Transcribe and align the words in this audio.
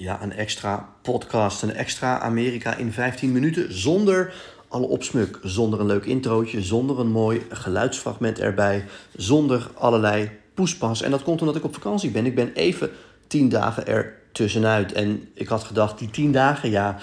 Ja, 0.00 0.22
een 0.22 0.32
extra 0.32 0.88
podcast, 1.02 1.62
een 1.62 1.74
extra 1.74 2.20
Amerika 2.20 2.74
in 2.74 2.92
15 2.92 3.32
minuten 3.32 3.78
zonder 3.78 4.34
alle 4.68 4.86
opsmuk, 4.86 5.38
zonder 5.42 5.80
een 5.80 5.86
leuk 5.86 6.04
introotje, 6.04 6.62
zonder 6.62 6.98
een 6.98 7.10
mooi 7.10 7.46
geluidsfragment 7.50 8.38
erbij, 8.38 8.84
zonder 9.16 9.70
allerlei 9.74 10.30
poespas. 10.54 11.02
En 11.02 11.10
dat 11.10 11.22
komt 11.22 11.40
omdat 11.40 11.56
ik 11.56 11.64
op 11.64 11.74
vakantie 11.74 12.10
ben. 12.10 12.26
Ik 12.26 12.34
ben 12.34 12.52
even 12.52 12.90
10 13.26 13.48
dagen 13.48 13.86
er 13.86 14.14
tussenuit. 14.32 14.92
En 14.92 15.28
ik 15.34 15.48
had 15.48 15.64
gedacht, 15.64 15.98
die 15.98 16.10
10 16.10 16.32
dagen, 16.32 16.70
ja, 16.70 16.98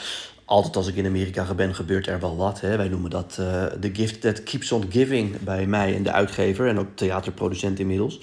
altijd 0.46 0.75
als 0.75 0.88
ik 0.88 0.96
in 0.96 1.05
Amerika 1.05 1.54
ben, 1.54 1.75
gebeurt 1.75 2.07
er 2.07 2.20
wel 2.20 2.36
wat. 2.36 2.62
Hè. 2.62 2.77
Wij 2.77 2.88
noemen 2.88 3.09
dat 3.09 3.34
de 3.34 3.89
uh, 3.89 3.95
gift 3.95 4.21
that 4.21 4.44
keeps 4.44 4.71
on 4.71 4.86
giving 4.89 5.39
bij 5.39 5.66
mij 5.66 5.95
en 5.95 6.04
de 6.04 6.12
uitgever 6.12 6.68
en 6.68 6.80
ook 6.80 6.88
theaterproducent 6.95 7.80
inmiddels. 7.80 8.20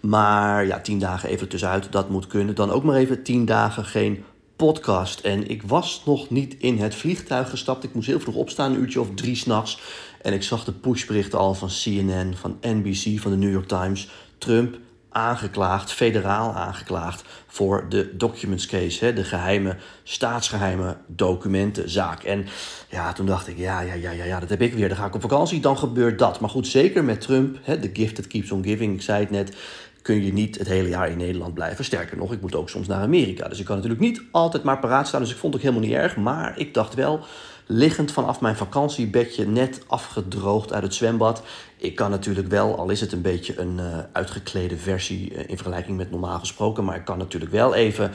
Maar 0.00 0.66
ja, 0.66 0.80
tien 0.80 0.98
dagen 0.98 1.28
even 1.28 1.48
tussenuit, 1.48 1.92
dat 1.92 2.08
moet 2.08 2.26
kunnen. 2.26 2.54
Dan 2.54 2.70
ook 2.70 2.84
maar 2.84 2.96
even 2.96 3.22
tien 3.22 3.44
dagen 3.44 3.84
geen 3.84 4.24
podcast. 4.56 5.20
En 5.20 5.48
ik 5.48 5.62
was 5.62 6.02
nog 6.04 6.30
niet 6.30 6.56
in 6.58 6.78
het 6.78 6.94
vliegtuig 6.94 7.50
gestapt. 7.50 7.84
Ik 7.84 7.94
moest 7.94 8.06
heel 8.06 8.20
vroeg 8.20 8.34
opstaan, 8.34 8.72
een 8.72 8.80
uurtje 8.80 9.00
of 9.00 9.08
drie 9.14 9.36
s'nachts. 9.36 9.80
En 10.22 10.32
ik 10.32 10.42
zag 10.42 10.64
de 10.64 10.72
pushberichten 10.72 11.38
al 11.38 11.54
van 11.54 11.68
CNN, 11.68 12.34
van 12.36 12.58
NBC, 12.60 13.20
van 13.20 13.30
de 13.30 13.36
New 13.36 13.52
York 13.52 13.68
Times. 13.68 14.08
Trump 14.38 14.78
aangeklaagd, 15.14 15.92
federaal 15.92 16.54
aangeklaagd 16.54 17.24
voor 17.46 17.86
de 17.88 18.16
documents 18.16 18.66
case, 18.66 19.04
hè, 19.04 19.12
de 19.12 19.24
geheime, 19.24 19.76
staatsgeheime 20.02 20.96
documentenzaak. 21.06 22.22
En 22.22 22.46
ja, 22.88 23.12
toen 23.12 23.26
dacht 23.26 23.48
ik, 23.48 23.58
ja, 23.58 23.80
ja, 23.80 23.94
ja, 23.94 24.10
ja, 24.10 24.24
ja, 24.24 24.40
dat 24.40 24.48
heb 24.48 24.60
ik 24.60 24.74
weer. 24.74 24.88
Dan 24.88 24.96
ga 24.96 25.06
ik 25.06 25.14
op 25.14 25.20
vakantie, 25.20 25.60
dan 25.60 25.78
gebeurt 25.78 26.18
dat. 26.18 26.40
Maar 26.40 26.50
goed, 26.50 26.66
zeker 26.66 27.04
met 27.04 27.20
Trump, 27.20 27.58
the 27.64 27.90
gift 27.92 28.14
that 28.14 28.26
keeps 28.26 28.50
on 28.50 28.64
giving, 28.64 28.94
ik 28.94 29.02
zei 29.02 29.20
het 29.20 29.30
net, 29.30 29.56
kun 30.02 30.24
je 30.24 30.32
niet 30.32 30.58
het 30.58 30.68
hele 30.68 30.88
jaar 30.88 31.10
in 31.10 31.16
Nederland 31.16 31.54
blijven. 31.54 31.84
Sterker 31.84 32.16
nog, 32.16 32.32
ik 32.32 32.40
moet 32.40 32.54
ook 32.54 32.68
soms 32.68 32.86
naar 32.86 33.02
Amerika. 33.02 33.48
Dus 33.48 33.58
ik 33.58 33.64
kan 33.64 33.76
natuurlijk 33.76 34.02
niet 34.02 34.22
altijd 34.30 34.62
maar 34.62 34.78
paraat 34.78 35.08
staan. 35.08 35.20
Dus 35.20 35.30
ik 35.30 35.36
vond 35.36 35.54
het 35.54 35.62
ook 35.62 35.68
helemaal 35.68 35.90
niet 35.90 35.98
erg. 35.98 36.16
Maar 36.16 36.58
ik 36.58 36.74
dacht 36.74 36.94
wel, 36.94 37.24
liggend 37.66 38.12
vanaf 38.12 38.40
mijn 38.40 38.56
vakantiebedje, 38.56 39.46
net 39.46 39.80
afgedroogd 39.86 40.72
uit 40.72 40.82
het 40.82 40.94
zwembad. 40.94 41.42
Ik 41.76 41.94
kan 41.94 42.10
natuurlijk 42.10 42.48
wel, 42.48 42.78
al 42.78 42.90
is 42.90 43.00
het 43.00 43.12
een 43.12 43.22
beetje 43.22 43.58
een 43.58 43.78
uh, 43.78 43.98
uitgeklede 44.12 44.76
versie 44.76 45.32
uh, 45.32 45.38
in 45.38 45.56
vergelijking 45.56 45.96
met 45.96 46.10
normaal 46.10 46.38
gesproken. 46.38 46.84
Maar 46.84 46.96
ik 46.96 47.04
kan 47.04 47.18
natuurlijk 47.18 47.52
wel 47.52 47.74
even 47.74 48.10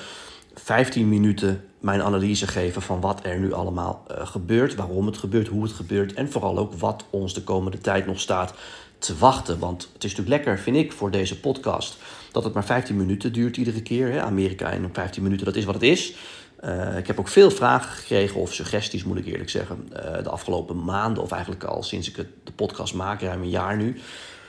15 0.53 1.09
minuten 1.09 1.63
mijn 1.79 2.01
analyse 2.01 2.47
geven 2.47 2.81
van 2.81 3.01
wat 3.01 3.25
er 3.25 3.39
nu 3.39 3.53
allemaal 3.53 4.05
uh, 4.11 4.27
gebeurt. 4.27 4.75
Waarom 4.75 5.05
het 5.05 5.17
gebeurt, 5.17 5.47
hoe 5.47 5.63
het 5.63 5.71
gebeurt. 5.71 6.13
En 6.13 6.31
vooral 6.31 6.57
ook 6.57 6.73
wat 6.73 7.05
ons 7.09 7.33
de 7.33 7.43
komende 7.43 7.77
tijd 7.77 8.05
nog 8.05 8.19
staat 8.19 8.53
te 8.99 9.17
wachten. 9.17 9.59
Want 9.59 9.89
het 9.93 10.03
is 10.03 10.15
natuurlijk 10.15 10.45
lekker, 10.45 10.63
vind 10.63 10.77
ik, 10.77 10.91
voor 10.91 11.11
deze 11.11 11.39
podcast 11.39 11.97
dat 12.31 12.43
het 12.43 12.53
maar 12.53 12.65
15 12.65 12.95
minuten 12.95 13.33
duurt 13.33 13.57
iedere 13.57 13.81
keer. 13.81 14.11
Hè? 14.11 14.21
Amerika 14.21 14.71
in 14.71 14.89
15 14.93 15.23
minuten, 15.23 15.45
dat 15.45 15.55
is 15.55 15.65
wat 15.65 15.73
het 15.73 15.83
is. 15.83 16.15
Uh, 16.63 16.97
ik 16.97 17.07
heb 17.07 17.19
ook 17.19 17.27
veel 17.27 17.51
vragen 17.51 17.91
gekregen, 17.91 18.41
of 18.41 18.53
suggesties 18.53 19.03
moet 19.03 19.17
ik 19.17 19.25
eerlijk 19.25 19.49
zeggen, 19.49 19.89
uh, 19.93 20.23
de 20.23 20.29
afgelopen 20.29 20.83
maanden, 20.83 21.23
of 21.23 21.31
eigenlijk 21.31 21.63
al 21.63 21.83
sinds 21.83 22.09
ik 22.09 22.15
het, 22.15 22.27
de 22.43 22.51
podcast 22.51 22.93
maak, 22.93 23.21
ruim 23.21 23.41
een 23.41 23.49
jaar 23.49 23.77
nu. 23.77 23.99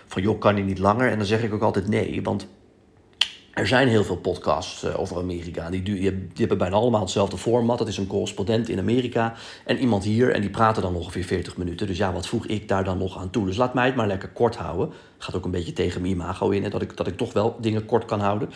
Van 0.06 0.22
joh, 0.22 0.40
kan 0.40 0.54
die 0.54 0.64
niet 0.64 0.78
langer? 0.78 1.10
En 1.10 1.18
dan 1.18 1.26
zeg 1.26 1.42
ik 1.42 1.54
ook 1.54 1.62
altijd 1.62 1.88
nee, 1.88 2.22
want 2.22 2.46
er 3.50 3.66
zijn 3.66 3.88
heel 3.88 4.04
veel 4.04 4.16
podcasts 4.16 4.84
uh, 4.84 5.00
over 5.00 5.16
Amerika. 5.16 5.70
Die, 5.70 5.82
die, 5.82 6.00
die, 6.00 6.30
hebben 6.34 6.58
bijna 6.58 6.76
allemaal 6.76 7.00
hetzelfde 7.00 7.38
format. 7.38 7.78
Dat 7.78 7.88
is 7.88 7.96
een 7.96 8.06
correspondent 8.06 8.68
in 8.68 8.78
Amerika 8.78 9.34
en 9.64 9.78
iemand 9.78 10.04
hier. 10.04 10.30
En 10.30 10.40
die 10.40 10.50
praten 10.50 10.82
dan 10.82 10.94
ongeveer 10.94 11.24
40 11.24 11.56
minuten. 11.56 11.86
Dus 11.86 11.96
ja, 11.96 12.12
wat 12.12 12.26
voeg 12.26 12.46
ik 12.46 12.68
daar 12.68 12.84
dan 12.84 12.98
nog 12.98 13.18
aan 13.18 13.30
toe? 13.30 13.46
Dus 13.46 13.56
laat 13.56 13.74
mij 13.74 13.86
het 13.86 13.94
maar 13.94 14.06
lekker 14.06 14.28
kort 14.28 14.56
houden. 14.56 14.90
Gaat 15.18 15.34
ook 15.34 15.44
een 15.44 15.50
beetje 15.50 15.72
tegen 15.72 16.00
mijn 16.00 16.12
imago 16.12 16.50
in. 16.50 16.62
Hè, 16.62 16.68
dat, 16.68 16.82
ik, 16.82 16.96
dat 16.96 17.06
ik 17.06 17.16
toch 17.16 17.32
wel 17.32 17.56
dingen 17.60 17.86
kort 17.86 18.04
kan 18.04 18.20
houden. 18.20 18.50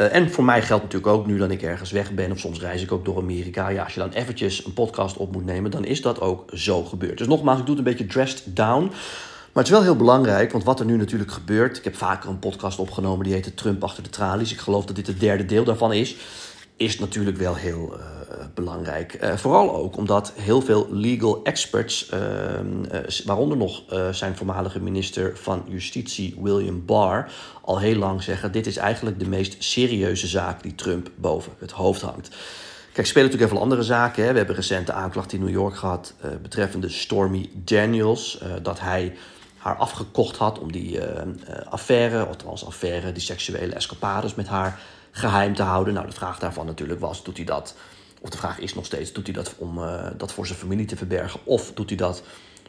Uh, 0.00 0.14
en 0.14 0.30
voor 0.30 0.44
mij 0.44 0.62
geldt 0.62 0.82
natuurlijk 0.82 1.12
ook 1.12 1.26
nu 1.26 1.38
dat 1.38 1.50
ik 1.50 1.62
ergens 1.62 1.90
weg 1.90 2.12
ben. 2.12 2.30
Of 2.30 2.38
soms 2.38 2.60
reis 2.60 2.82
ik 2.82 2.92
ook 2.92 3.04
door 3.04 3.16
Amerika. 3.16 3.68
Ja, 3.68 3.84
als 3.84 3.94
je 3.94 4.00
dan 4.00 4.12
eventjes 4.12 4.64
een 4.64 4.72
podcast 4.72 5.16
op 5.16 5.32
moet 5.32 5.44
nemen. 5.44 5.70
Dan 5.70 5.84
is 5.84 6.02
dat 6.02 6.20
ook 6.20 6.50
zo 6.54 6.84
gebeurd. 6.84 7.18
Dus 7.18 7.26
nogmaals, 7.26 7.58
ik 7.58 7.66
doe 7.66 7.76
het 7.76 7.86
een 7.86 7.90
beetje 7.92 8.12
dressed 8.12 8.42
down. 8.56 8.82
Maar 9.52 9.64
het 9.64 9.72
is 9.72 9.78
wel 9.78 9.82
heel 9.82 9.96
belangrijk, 9.96 10.52
want 10.52 10.64
wat 10.64 10.80
er 10.80 10.86
nu 10.86 10.96
natuurlijk 10.96 11.30
gebeurt. 11.30 11.76
Ik 11.76 11.84
heb 11.84 11.96
vaker 11.96 12.30
een 12.30 12.38
podcast 12.38 12.78
opgenomen 12.78 13.24
die 13.24 13.34
heette 13.34 13.54
Trump 13.54 13.84
achter 13.84 14.02
de 14.02 14.08
tralies. 14.08 14.52
Ik 14.52 14.58
geloof 14.58 14.84
dat 14.84 14.96
dit 14.96 15.06
het 15.06 15.20
derde 15.20 15.44
deel 15.44 15.64
daarvan 15.64 15.92
is. 15.92 16.16
Is 16.80 16.98
natuurlijk 16.98 17.36
wel 17.36 17.54
heel 17.54 17.96
uh, 17.96 18.04
belangrijk. 18.54 19.18
Uh, 19.22 19.36
vooral 19.36 19.74
ook 19.74 19.96
omdat 19.96 20.32
heel 20.36 20.60
veel 20.60 20.86
legal 20.90 21.44
experts, 21.44 22.10
uh, 22.14 22.20
waaronder 23.24 23.56
nog 23.56 23.82
zijn 24.10 24.36
voormalige 24.36 24.80
minister 24.80 25.36
van 25.36 25.64
Justitie 25.68 26.36
William 26.40 26.84
Barr, 26.84 27.32
al 27.62 27.78
heel 27.78 27.94
lang 27.94 28.22
zeggen: 28.22 28.52
dit 28.52 28.66
is 28.66 28.76
eigenlijk 28.76 29.18
de 29.18 29.28
meest 29.28 29.56
serieuze 29.58 30.26
zaak 30.26 30.62
die 30.62 30.74
Trump 30.74 31.10
boven 31.16 31.52
het 31.58 31.70
hoofd 31.70 32.00
hangt. 32.00 32.28
Kijk, 32.92 33.06
spelen 33.06 33.24
natuurlijk 33.26 33.52
even 33.52 33.64
andere 33.64 33.82
zaken. 33.82 34.24
Hè. 34.24 34.30
We 34.30 34.38
hebben 34.38 34.56
recent 34.56 34.86
de 34.86 34.92
aanklacht 34.92 35.32
in 35.32 35.40
New 35.40 35.50
York 35.50 35.76
gehad 35.76 36.14
betreffende 36.42 36.88
Stormy 36.88 37.50
Daniels. 37.64 38.42
dat 38.62 38.80
hij 38.80 39.14
haar 39.56 39.76
afgekocht 39.76 40.36
had 40.36 40.58
om 40.58 40.72
die 40.72 40.96
uh, 40.96 41.04
affaire, 41.68 42.24
althans 42.24 42.66
affaire, 42.66 43.12
die 43.12 43.22
seksuele 43.22 43.74
escapades 43.74 44.34
met 44.34 44.48
haar 44.48 44.80
geheim 45.10 45.54
te 45.54 45.62
houden. 45.62 45.94
Nou, 45.94 46.06
de 46.06 46.12
vraag 46.12 46.38
daarvan 46.38 46.66
natuurlijk 46.66 47.00
was, 47.00 47.24
doet 47.24 47.36
hij 47.36 47.46
dat, 47.46 47.74
of 48.20 48.30
de 48.30 48.36
vraag 48.36 48.58
is 48.58 48.74
nog 48.74 48.84
steeds, 48.84 49.12
doet 49.12 49.26
hij 49.26 49.34
dat 49.34 49.54
om 49.58 49.78
uh, 49.78 50.06
dat 50.16 50.32
voor 50.32 50.46
zijn 50.46 50.58
familie 50.58 50.86
te 50.86 50.96
verbergen? 50.96 51.40
Of 51.44 51.72
doet 51.74 51.88
hij 51.88 51.98
dat, 51.98 52.22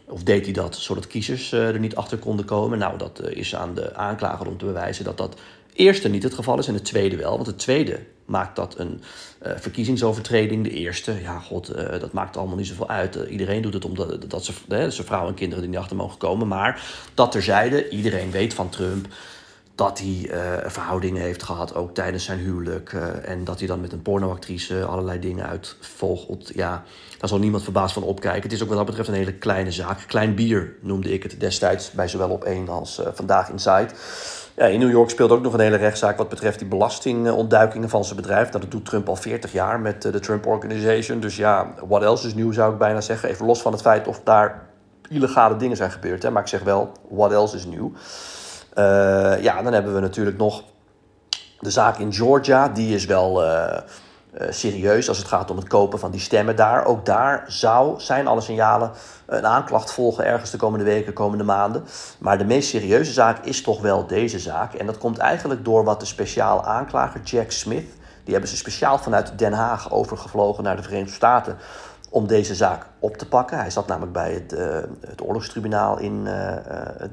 of 0.06 0.24
deed 0.24 0.46
hij 0.46 0.54
dat 0.54 0.76
zodat 0.76 1.08
kiezers 1.08 1.54
uh, 1.54 1.68
er 1.68 1.80
niet 1.80 1.96
achter 1.96 2.18
konden 2.18 2.46
komen? 2.46 2.78
Nou, 2.78 2.98
dat 2.98 3.22
is 3.30 3.56
aan 3.56 3.74
de 3.74 3.96
aanklager 3.96 4.48
om 4.48 4.58
te 4.58 4.66
bewijzen 4.66 5.04
dat 5.04 5.18
dat 5.18 5.40
eerste 5.74 6.10
niet 6.10 6.24
het 6.24 6.34
geval 6.34 6.60
is 6.60 6.68
en 6.68 6.74
het 6.74 6.86
tweede 6.86 7.16
wel. 7.16 7.36
Want 7.36 7.48
het 7.48 7.60
tweede 7.60 8.00
maakt 8.26 8.56
dat 8.56 8.80
een 8.80 9.02
uh, 9.46 9.52
verkiezingsovertreding. 9.58 10.64
De 10.64 10.70
eerste, 10.70 11.22
ja 11.22 11.40
god, 11.40 11.76
dat 11.76 12.12
maakt 12.12 12.38
allemaal 12.38 12.56
niet 12.58 12.68
zoveel 12.68 12.90
uit. 12.90 13.16
Iedereen 13.30 13.62
doet 13.62 13.74
het 13.74 13.86
omdat 13.86 14.30
dat 14.30 14.46
ze, 14.46 15.04
vrouwen 15.04 15.30
en 15.30 15.36
kinderen 15.36 15.64
die 15.64 15.72
niet 15.72 15.80
achter 15.80 15.96
mogen 15.96 16.18
komen. 16.18 16.48
Maar 16.48 16.84
dat 17.14 17.32
terzijde, 17.32 17.90
iedereen 17.90 18.32
weet 18.32 18.54
van 18.54 18.70
Trump 18.70 19.08
dat 19.76 20.00
hij 20.00 20.30
verhoudingen 20.66 21.22
heeft 21.22 21.44
gehad, 21.44 21.76
ook 21.76 21.94
tijdens 21.94 22.24
zijn 22.24 22.40
huwelijk. 22.40 22.94
en 23.26 23.44
dat 23.44 23.60
hij 23.60 23.68
dan 23.68 23.82
met 23.82 23.92
een 23.92 24.02
pornoactrice 24.02 24.86
allerlei 24.86 25.20
dingen 25.20 25.48
uitvogelt. 25.48 26.52
Ja, 26.54 26.84
daar 27.20 27.30
zal 27.30 27.40
niemand 27.40 27.64
verbaasd 27.64 27.94
van 27.94 28.04
opkijken. 28.04 28.42
Het 28.42 28.52
is 28.52 28.62
ook 28.62 28.68
wat 28.68 28.78
dat 28.78 28.86
betreft 28.86 29.08
een 29.08 29.14
hele 29.14 29.34
kleine 29.34 29.72
zaak. 29.72 30.04
Klein 30.08 30.36
bier 30.36 30.76
noemde 30.82 31.14
ik 31.14 31.24
het 31.24 31.40
destijds 31.40 31.92
bij 31.92 32.08
zowel 32.08 32.30
op 32.30 32.44
één 32.44 32.70
als 32.70 33.02
Vandaag 33.14 33.50
Inside. 33.50 33.90
Ja, 34.56 34.66
in 34.66 34.80
New 34.80 34.92
York 34.92 35.10
speelt 35.10 35.32
ook 35.32 35.42
nog 35.42 35.54
een 35.54 35.60
hele 35.60 35.76
rechtszaak 35.76 36.18
wat 36.18 36.30
betreft 36.30 36.60
die 36.60 36.68
belastingontduikingen 36.68 37.90
van 37.90 38.04
zijn 38.04 38.16
bedrijf. 38.16 38.50
Nou, 38.50 38.62
dat 38.62 38.72
doet 38.72 38.86
Trump 38.86 39.10
al 39.10 39.16
40 39.16 39.52
jaar 39.52 39.80
met 39.80 40.02
de 40.02 40.20
Trump 40.20 40.46
Organization. 40.46 41.20
Dus 41.20 41.36
ja, 41.36 41.74
what 41.88 42.02
else 42.02 42.28
is 42.28 42.34
nieuw 42.34 42.52
zou 42.52 42.72
ik 42.72 42.78
bijna 42.78 43.02
zeggen. 43.02 43.30
Even 43.30 43.46
los 43.46 43.62
van 43.62 43.72
het 43.72 43.82
feit 43.82 44.08
of 44.08 44.22
daar 44.24 44.68
illegale 45.10 45.56
dingen 45.56 45.78
zijn 45.78 45.92
gebeurd. 45.92 46.24
Hè. 46.24 46.32
Maar 46.32 46.42
ik 46.42 46.48
zeg 46.48 46.64
wel, 46.64 46.92
what 47.10 47.32
else 47.32 47.56
is 47.56 47.66
nieuw. 47.66 47.92
Uh, 48.78 49.44
ja, 49.44 49.62
dan 49.62 49.74
hebben 49.74 49.94
we 49.94 50.00
natuurlijk 50.00 50.38
nog 50.38 50.64
de 51.60 51.72
zaak 51.72 51.98
in 51.98 52.14
Georgia. 52.14 52.70
Die 52.70 52.96
is 52.96 53.06
wel... 53.06 53.44
Uh, 53.44 53.78
uh, 54.40 54.48
serieus 54.50 55.08
als 55.08 55.18
het 55.18 55.28
gaat 55.28 55.52
om 55.52 55.58
het 55.58 55.68
kopen 55.68 56.00
van 56.00 56.12
die 56.12 56.20
stemmen 56.20 56.56
daar. 56.56 56.86
Ook 56.86 57.06
daar 57.06 57.44
zou, 57.48 58.00
zijn 58.00 58.28
alle 58.28 58.42
signalen, 58.42 58.92
een 59.26 59.46
aanklacht 59.46 59.92
volgen 59.92 60.26
ergens 60.26 60.52
de 60.52 60.58
komende 60.58 60.86
weken, 60.86 61.14
komende 61.14 61.44
maanden. 61.44 61.84
Maar 62.20 62.38
de 62.38 62.46
meest 62.46 62.70
serieuze 62.70 63.12
zaak 63.12 63.46
is 63.46 63.62
toch 63.62 63.82
wel 63.82 64.08
deze 64.08 64.40
zaak. 64.40 64.74
En 64.74 64.86
dat 64.86 64.98
komt 64.98 65.18
eigenlijk 65.18 65.66
door 65.66 65.84
wat 65.84 66.00
de 66.00 66.06
speciaal 66.06 66.66
aanklager 66.66 67.22
Jack 67.22 67.52
Smith, 67.52 67.90
die 68.24 68.34
hebben 68.34 68.50
ze 68.50 68.58
speciaal 68.58 68.98
vanuit 68.98 69.40
Den 69.40 69.54
Haag 69.54 69.92
overgevlogen 69.92 70.64
naar 70.64 70.76
de 70.76 70.84
Verenigde 70.84 71.14
Staten 71.14 71.58
om 72.14 72.28
deze 72.28 72.56
zaak 72.56 72.86
op 73.00 73.18
te 73.18 73.28
pakken. 73.28 73.58
Hij 73.58 73.70
zat 73.70 73.88
namelijk 73.88 74.14
bij 74.14 74.34
het, 74.34 74.54
uh, 74.54 74.78
het 75.08 75.22
oorlogstribunaal 75.22 76.00
in 76.00 76.26
uh, 76.26 76.56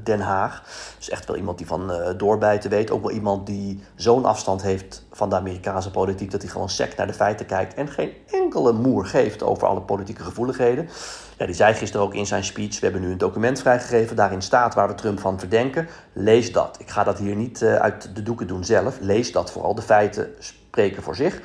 Den 0.02 0.20
Haag. 0.20 0.62
Dus 0.96 1.10
echt 1.10 1.26
wel 1.26 1.36
iemand 1.36 1.58
die 1.58 1.66
van 1.66 1.92
doorbijten 2.16 2.70
weet. 2.70 2.90
Ook 2.90 3.02
wel 3.02 3.10
iemand 3.10 3.46
die 3.46 3.82
zo'n 3.94 4.24
afstand 4.24 4.62
heeft 4.62 5.04
van 5.12 5.28
de 5.28 5.36
Amerikaanse 5.36 5.90
politiek... 5.90 6.30
dat 6.30 6.42
hij 6.42 6.50
gewoon 6.50 6.68
sec 6.68 6.96
naar 6.96 7.06
de 7.06 7.12
feiten 7.12 7.46
kijkt... 7.46 7.74
en 7.74 7.88
geen 7.88 8.12
enkele 8.30 8.72
moer 8.72 9.06
geeft 9.06 9.42
over 9.42 9.68
alle 9.68 9.80
politieke 9.80 10.22
gevoeligheden. 10.22 10.88
Ja, 11.36 11.46
die 11.46 11.54
zei 11.54 11.74
gisteren 11.74 12.06
ook 12.06 12.14
in 12.14 12.26
zijn 12.26 12.44
speech... 12.44 12.80
we 12.80 12.86
hebben 12.86 13.02
nu 13.02 13.10
een 13.10 13.18
document 13.18 13.60
vrijgegeven, 13.60 14.16
daarin 14.16 14.42
staat 14.42 14.74
waar 14.74 14.88
we 14.88 14.94
Trump 14.94 15.20
van 15.20 15.38
verdenken. 15.38 15.88
Lees 16.12 16.52
dat. 16.52 16.76
Ik 16.80 16.90
ga 16.90 17.04
dat 17.04 17.18
hier 17.18 17.36
niet 17.36 17.62
uit 17.62 18.10
de 18.14 18.22
doeken 18.22 18.46
doen 18.46 18.64
zelf. 18.64 18.98
Lees 19.00 19.32
dat 19.32 19.50
vooral. 19.50 19.74
De 19.74 19.82
feiten 19.82 20.28
spreken 20.38 21.02
voor 21.02 21.16
zich... 21.16 21.40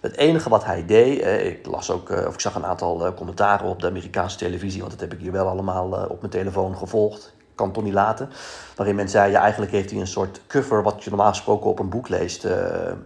Het 0.00 0.16
enige 0.16 0.48
wat 0.48 0.64
hij 0.64 0.86
deed, 0.86 1.20
eh, 1.20 1.46
ik 1.46 1.66
las 1.66 1.90
ook, 1.90 2.10
of 2.10 2.34
ik 2.34 2.40
zag 2.40 2.54
een 2.54 2.66
aantal 2.66 3.14
commentaren 3.14 3.66
op 3.66 3.80
de 3.80 3.86
Amerikaanse 3.86 4.36
televisie, 4.36 4.80
want 4.80 4.92
dat 4.92 5.00
heb 5.00 5.12
ik 5.12 5.20
hier 5.20 5.32
wel 5.32 5.48
allemaal 5.48 6.06
op 6.08 6.20
mijn 6.20 6.32
telefoon 6.32 6.76
gevolgd. 6.76 7.34
Kan 7.54 7.66
het 7.66 7.74
toch 7.74 7.84
niet 7.84 7.92
laten. 7.92 8.30
Waarin 8.76 8.94
men 8.94 9.08
zei, 9.08 9.30
ja, 9.30 9.40
eigenlijk 9.40 9.72
heeft 9.72 9.90
hij 9.90 10.00
een 10.00 10.06
soort 10.06 10.40
cover 10.46 10.82
wat 10.82 11.04
je 11.04 11.10
normaal 11.10 11.28
gesproken 11.28 11.70
op 11.70 11.78
een 11.78 11.88
boek 11.88 12.08
leest. 12.08 12.42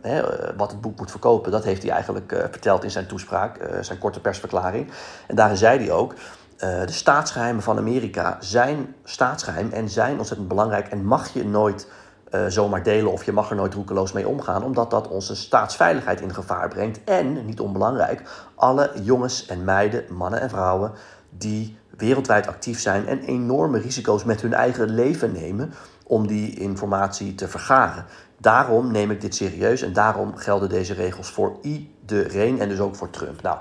Hè, 0.01 0.23
wat 0.57 0.71
het 0.71 0.81
boek 0.81 0.99
moet 0.99 1.11
verkopen. 1.11 1.53
Dat 1.53 1.65
heeft 1.65 1.83
hij 1.83 1.91
eigenlijk 1.91 2.47
verteld 2.51 2.85
in 2.85 2.91
zijn 2.91 3.07
toespraak, 3.07 3.69
zijn 3.81 3.99
korte 3.99 4.21
persverklaring. 4.21 4.91
En 5.27 5.37
daarin 5.37 5.57
zei 5.57 5.79
hij 5.79 5.91
ook, 5.91 6.15
de 6.57 6.85
staatsgeheimen 6.87 7.63
van 7.63 7.79
Amerika 7.79 8.37
zijn 8.41 8.95
staatsgeheim 9.05 9.71
en 9.73 9.89
zijn 9.89 10.19
ontzettend 10.19 10.49
belangrijk 10.49 10.89
en 10.89 11.05
mag 11.05 11.33
je 11.33 11.45
nooit 11.45 11.87
uh, 12.31 12.47
zomaar 12.49 12.83
delen 12.83 13.13
of 13.13 13.25
je 13.25 13.33
mag 13.33 13.51
er 13.51 13.57
nooit 13.57 13.75
roekeloos 13.75 14.13
mee 14.13 14.29
omgaan, 14.29 14.65
omdat 14.65 14.91
dat 14.91 15.09
onze 15.09 15.37
staatsveiligheid 15.37 16.21
in 16.21 16.35
gevaar 16.35 16.69
brengt. 16.69 17.05
En, 17.05 17.45
niet 17.45 17.61
onbelangrijk, 17.61 18.23
alle 18.55 18.91
jongens 19.03 19.47
en 19.47 19.65
meiden, 19.65 20.05
mannen 20.09 20.41
en 20.41 20.49
vrouwen 20.49 20.93
die 21.31 21.79
wereldwijd 21.97 22.47
actief 22.47 22.81
zijn 22.81 23.07
en 23.07 23.21
enorme 23.21 23.79
risico's 23.79 24.25
met 24.25 24.41
hun 24.41 24.55
eigen 24.55 24.95
leven 24.95 25.33
nemen 25.33 25.73
om 26.07 26.27
die 26.27 26.61
informatie 26.61 27.35
te 27.35 27.49
vergaren. 27.49 28.05
Daarom 28.37 28.91
neem 28.91 29.11
ik 29.11 29.21
dit 29.21 29.35
serieus 29.35 29.83
en 29.83 29.93
daarom 29.93 30.37
gelden 30.37 30.69
deze 30.69 30.95
regels 30.95 31.31
voor 31.31 31.57
iedereen 31.63 32.61
en 32.61 32.69
dus 32.69 32.81
ook 32.81 32.97
voor 32.97 33.11
Trump. 33.11 33.43
Nou, 33.43 33.59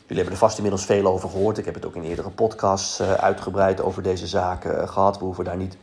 jullie 0.00 0.16
hebben 0.16 0.32
er 0.32 0.46
vast 0.46 0.56
inmiddels 0.56 0.84
veel 0.84 1.06
over 1.06 1.28
gehoord. 1.28 1.58
Ik 1.58 1.64
heb 1.64 1.74
het 1.74 1.86
ook 1.86 1.96
in 1.96 2.02
eerdere 2.02 2.30
podcasts 2.30 3.00
uh, 3.00 3.12
uitgebreid 3.12 3.82
over 3.82 4.02
deze 4.02 4.26
zaken 4.26 4.88
gehad. 4.88 5.18
We 5.18 5.24
hoeven 5.24 5.44
daar 5.44 5.56
niet 5.56 5.76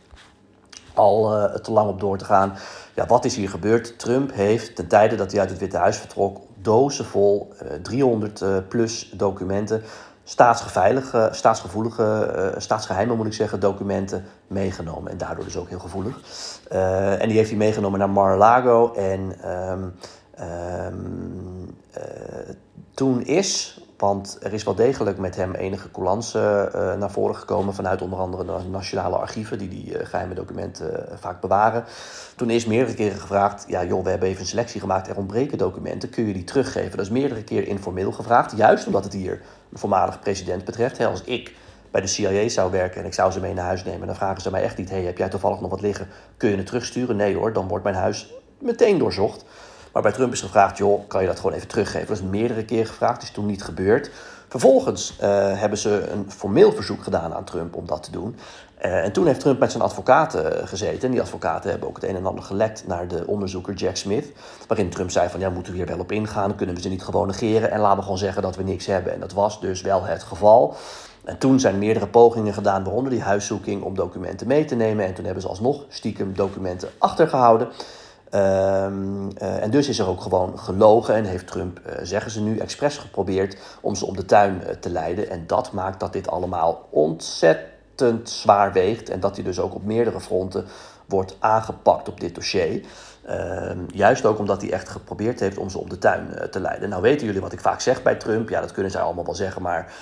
al 0.98 1.34
uh, 1.34 1.54
te 1.54 1.72
lang 1.72 1.88
op 1.88 2.00
door 2.00 2.18
te 2.18 2.24
gaan. 2.24 2.56
Ja, 2.94 3.06
wat 3.06 3.24
is 3.24 3.36
hier 3.36 3.48
gebeurd? 3.48 3.98
Trump 3.98 4.32
heeft 4.32 4.76
ten 4.76 4.86
tijde 4.86 5.16
dat 5.16 5.30
hij 5.30 5.40
uit 5.40 5.50
het 5.50 5.58
Witte 5.58 5.76
Huis 5.76 5.96
vertrok, 5.96 6.40
dozen 6.54 7.04
vol, 7.04 7.52
uh, 7.62 7.72
300 7.82 8.40
uh, 8.40 8.56
plus 8.68 9.10
documenten, 9.14 9.82
staatsgeveilige, 10.24 11.28
staatsgevoelige, 11.32 12.54
staatsgeheime 12.56 13.14
moet 13.14 13.26
ik 13.26 13.32
zeggen, 13.32 13.60
documenten 13.60 14.24
meegenomen. 14.46 15.10
En 15.10 15.18
daardoor 15.18 15.44
dus 15.44 15.56
ook 15.56 15.68
heel 15.68 15.78
gevoelig. 15.78 16.20
En 17.18 17.28
die 17.28 17.36
heeft 17.36 17.48
hij 17.48 17.58
meegenomen 17.58 17.98
naar 17.98 18.10
Mar-a-Lago. 18.10 18.92
En 18.94 19.50
um, 19.70 19.94
um, 20.40 21.76
toen 22.94 23.22
is 23.22 23.80
want 23.98 24.38
er 24.42 24.52
is 24.52 24.64
wel 24.64 24.74
degelijk 24.74 25.18
met 25.18 25.36
hem 25.36 25.54
enige 25.54 25.90
coulance 25.90 26.72
uh, 26.74 26.94
naar 26.94 27.10
voren 27.10 27.36
gekomen 27.36 27.74
vanuit 27.74 28.02
onder 28.02 28.18
andere 28.18 28.44
de 28.44 28.68
nationale 28.68 29.16
archieven, 29.16 29.58
die 29.58 29.68
die 29.68 29.98
uh, 29.98 30.06
geheime 30.06 30.34
documenten 30.34 31.06
uh, 31.08 31.16
vaak 31.16 31.40
bewaren. 31.40 31.84
Toen 32.36 32.50
is 32.50 32.66
meerdere 32.66 32.94
keren 32.96 33.20
gevraagd: 33.20 33.64
ja, 33.68 33.84
joh, 33.84 34.04
we 34.04 34.10
hebben 34.10 34.28
even 34.28 34.40
een 34.40 34.46
selectie 34.46 34.80
gemaakt, 34.80 35.08
er 35.08 35.16
ontbreken 35.16 35.58
documenten, 35.58 36.10
kun 36.10 36.26
je 36.26 36.32
die 36.32 36.44
teruggeven? 36.44 36.96
Dat 36.96 37.06
is 37.06 37.12
meerdere 37.12 37.44
keren 37.44 37.66
informeel 37.66 38.12
gevraagd, 38.12 38.56
juist 38.56 38.86
omdat 38.86 39.04
het 39.04 39.12
hier 39.12 39.40
een 39.72 39.78
voormalige 39.78 40.18
president 40.18 40.64
betreft. 40.64 41.00
Als 41.00 41.22
ik 41.22 41.54
bij 41.90 42.00
de 42.00 42.06
CIA 42.06 42.48
zou 42.48 42.70
werken 42.70 43.00
en 43.00 43.06
ik 43.06 43.14
zou 43.14 43.32
ze 43.32 43.40
mee 43.40 43.54
naar 43.54 43.64
huis 43.64 43.84
nemen, 43.84 44.06
dan 44.06 44.16
vragen 44.16 44.42
ze 44.42 44.50
mij 44.50 44.62
echt 44.62 44.76
niet: 44.76 44.90
hey, 44.90 45.02
heb 45.02 45.18
jij 45.18 45.28
toevallig 45.28 45.60
nog 45.60 45.70
wat 45.70 45.80
liggen? 45.80 46.08
Kun 46.36 46.50
je 46.50 46.56
het 46.56 46.66
terugsturen? 46.66 47.16
Nee 47.16 47.36
hoor, 47.36 47.52
dan 47.52 47.68
wordt 47.68 47.84
mijn 47.84 47.96
huis 47.96 48.32
meteen 48.58 48.98
doorzocht. 48.98 49.44
Maar 49.92 50.02
bij 50.02 50.12
Trump 50.12 50.32
is 50.32 50.40
gevraagd, 50.40 50.78
joh, 50.78 51.08
kan 51.08 51.20
je 51.20 51.26
dat 51.26 51.36
gewoon 51.36 51.52
even 51.52 51.68
teruggeven? 51.68 52.06
Dat 52.06 52.16
is 52.16 52.22
meerdere 52.22 52.64
keer 52.64 52.86
gevraagd, 52.86 53.22
is 53.22 53.30
toen 53.30 53.46
niet 53.46 53.64
gebeurd. 53.64 54.10
Vervolgens 54.48 55.16
uh, 55.22 55.26
hebben 55.60 55.78
ze 55.78 56.08
een 56.10 56.30
formeel 56.30 56.72
verzoek 56.72 57.02
gedaan 57.02 57.34
aan 57.34 57.44
Trump 57.44 57.76
om 57.76 57.86
dat 57.86 58.02
te 58.02 58.10
doen. 58.10 58.36
Uh, 58.84 59.04
en 59.04 59.12
toen 59.12 59.26
heeft 59.26 59.40
Trump 59.40 59.58
met 59.58 59.70
zijn 59.70 59.82
advocaten 59.82 60.68
gezeten. 60.68 61.02
En 61.02 61.10
die 61.10 61.20
advocaten 61.20 61.70
hebben 61.70 61.88
ook 61.88 61.96
het 61.96 62.04
een 62.04 62.16
en 62.16 62.26
ander 62.26 62.44
gelekt 62.44 62.86
naar 62.86 63.08
de 63.08 63.26
onderzoeker 63.26 63.74
Jack 63.74 63.96
Smith. 63.96 64.32
Waarin 64.66 64.90
Trump 64.90 65.10
zei 65.10 65.28
van, 65.28 65.40
ja, 65.40 65.50
moeten 65.50 65.72
we 65.72 65.78
hier 65.78 65.86
wel 65.86 65.98
op 65.98 66.12
ingaan? 66.12 66.54
Kunnen 66.54 66.74
we 66.74 66.80
ze 66.80 66.88
niet 66.88 67.02
gewoon 67.02 67.26
negeren? 67.26 67.70
En 67.70 67.80
laten 67.80 67.96
we 67.96 68.02
gewoon 68.02 68.18
zeggen 68.18 68.42
dat 68.42 68.56
we 68.56 68.62
niks 68.62 68.86
hebben. 68.86 69.12
En 69.12 69.20
dat 69.20 69.32
was 69.32 69.60
dus 69.60 69.80
wel 69.80 70.04
het 70.04 70.22
geval. 70.22 70.76
En 71.24 71.38
toen 71.38 71.60
zijn 71.60 71.78
meerdere 71.78 72.06
pogingen 72.06 72.54
gedaan, 72.54 72.84
waaronder 72.84 73.10
die 73.10 73.22
huiszoeking, 73.22 73.82
om 73.82 73.94
documenten 73.94 74.46
mee 74.46 74.64
te 74.64 74.74
nemen. 74.74 75.06
En 75.06 75.14
toen 75.14 75.24
hebben 75.24 75.42
ze 75.42 75.48
alsnog 75.48 75.84
stiekem 75.88 76.34
documenten 76.34 76.88
achtergehouden. 76.98 77.68
Um, 78.34 79.28
uh, 79.42 79.62
en 79.62 79.70
dus 79.70 79.88
is 79.88 79.98
er 79.98 80.08
ook 80.08 80.20
gewoon 80.20 80.58
gelogen 80.58 81.14
en 81.14 81.24
heeft 81.24 81.46
Trump, 81.46 81.80
uh, 81.86 81.92
zeggen 82.02 82.30
ze 82.30 82.40
nu, 82.40 82.58
expres 82.58 82.96
geprobeerd 82.96 83.56
om 83.80 83.94
ze 83.94 84.06
om 84.06 84.16
de 84.16 84.24
tuin 84.24 84.62
uh, 84.62 84.68
te 84.68 84.90
leiden. 84.90 85.30
En 85.30 85.46
dat 85.46 85.72
maakt 85.72 86.00
dat 86.00 86.12
dit 86.12 86.28
allemaal 86.28 86.88
ontzettend 86.90 88.30
zwaar 88.30 88.72
weegt 88.72 89.10
en 89.10 89.20
dat 89.20 89.34
hij 89.34 89.44
dus 89.44 89.60
ook 89.60 89.74
op 89.74 89.84
meerdere 89.84 90.20
fronten 90.20 90.64
wordt 91.06 91.36
aangepakt 91.38 92.08
op 92.08 92.20
dit 92.20 92.34
dossier. 92.34 92.84
Ehm, 93.26 93.78
juist 93.92 94.24
ook 94.24 94.38
omdat 94.38 94.62
hij 94.62 94.72
echt 94.72 94.88
geprobeerd 94.88 95.40
heeft 95.40 95.58
om 95.58 95.70
ze 95.70 95.78
om 95.78 95.88
de 95.88 95.98
tuin 95.98 96.28
te 96.50 96.60
leiden. 96.60 96.88
Nou 96.88 97.02
weten 97.02 97.26
jullie 97.26 97.40
wat 97.40 97.52
ik 97.52 97.60
vaak 97.60 97.80
zeg 97.80 98.02
bij 98.02 98.14
Trump. 98.14 98.48
Ja, 98.48 98.60
dat 98.60 98.72
kunnen 98.72 98.92
zij 98.92 99.00
allemaal 99.00 99.24
wel 99.24 99.34
zeggen, 99.34 99.62
maar 99.62 99.92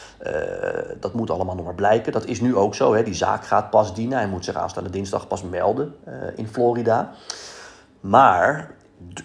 dat 1.00 1.14
moet 1.14 1.30
allemaal 1.30 1.54
nog 1.54 1.64
maar 1.64 1.74
blijken. 1.74 2.12
Dat 2.12 2.24
is 2.24 2.40
nu 2.40 2.56
ook 2.56 2.74
zo. 2.74 2.94
Hè. 2.94 3.02
Die 3.02 3.14
zaak 3.14 3.44
gaat 3.44 3.70
pas 3.70 3.94
dienen. 3.94 4.18
Hij 4.18 4.28
moet 4.28 4.44
zich 4.44 4.54
aanstaande 4.54 4.90
dinsdag 4.90 5.28
pas 5.28 5.42
melden 5.42 5.94
in 6.36 6.48
Florida. 6.48 7.12
Maar 8.08 8.70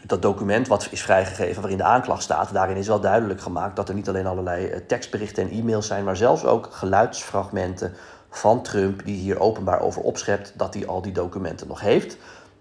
dat 0.06 0.22
document 0.22 0.68
wat 0.68 0.88
is 0.92 1.02
vrijgegeven 1.02 1.62
waarin 1.62 1.78
de 1.78 1.84
aanklacht 1.84 2.24
staat, 2.24 2.54
daarin 2.54 2.76
is 2.78 2.88
wel 2.88 3.00
duidelijk 3.00 3.42
gemaakt 3.42 3.76
dat 3.76 3.90
er 3.90 3.96
niet 3.96 4.10
alleen 4.10 4.26
allerlei 4.26 4.86
tekstberichten 4.86 5.44
en 5.44 5.52
e-mails 5.52 5.88
zijn, 5.88 6.04
maar 6.04 6.16
zelfs 6.16 6.46
ook 6.46 6.68
geluidsfragmenten 6.72 7.94
van 8.30 8.62
Trump 8.62 9.06
die 9.06 9.16
hier 9.16 9.40
openbaar 9.40 9.82
over 9.82 10.02
opschept 10.02 10.54
dat 10.58 10.74
hij 10.74 10.88
al 10.88 11.02
die 11.02 11.12
documenten 11.12 11.68
nog 11.68 11.80
heeft. 11.80 12.18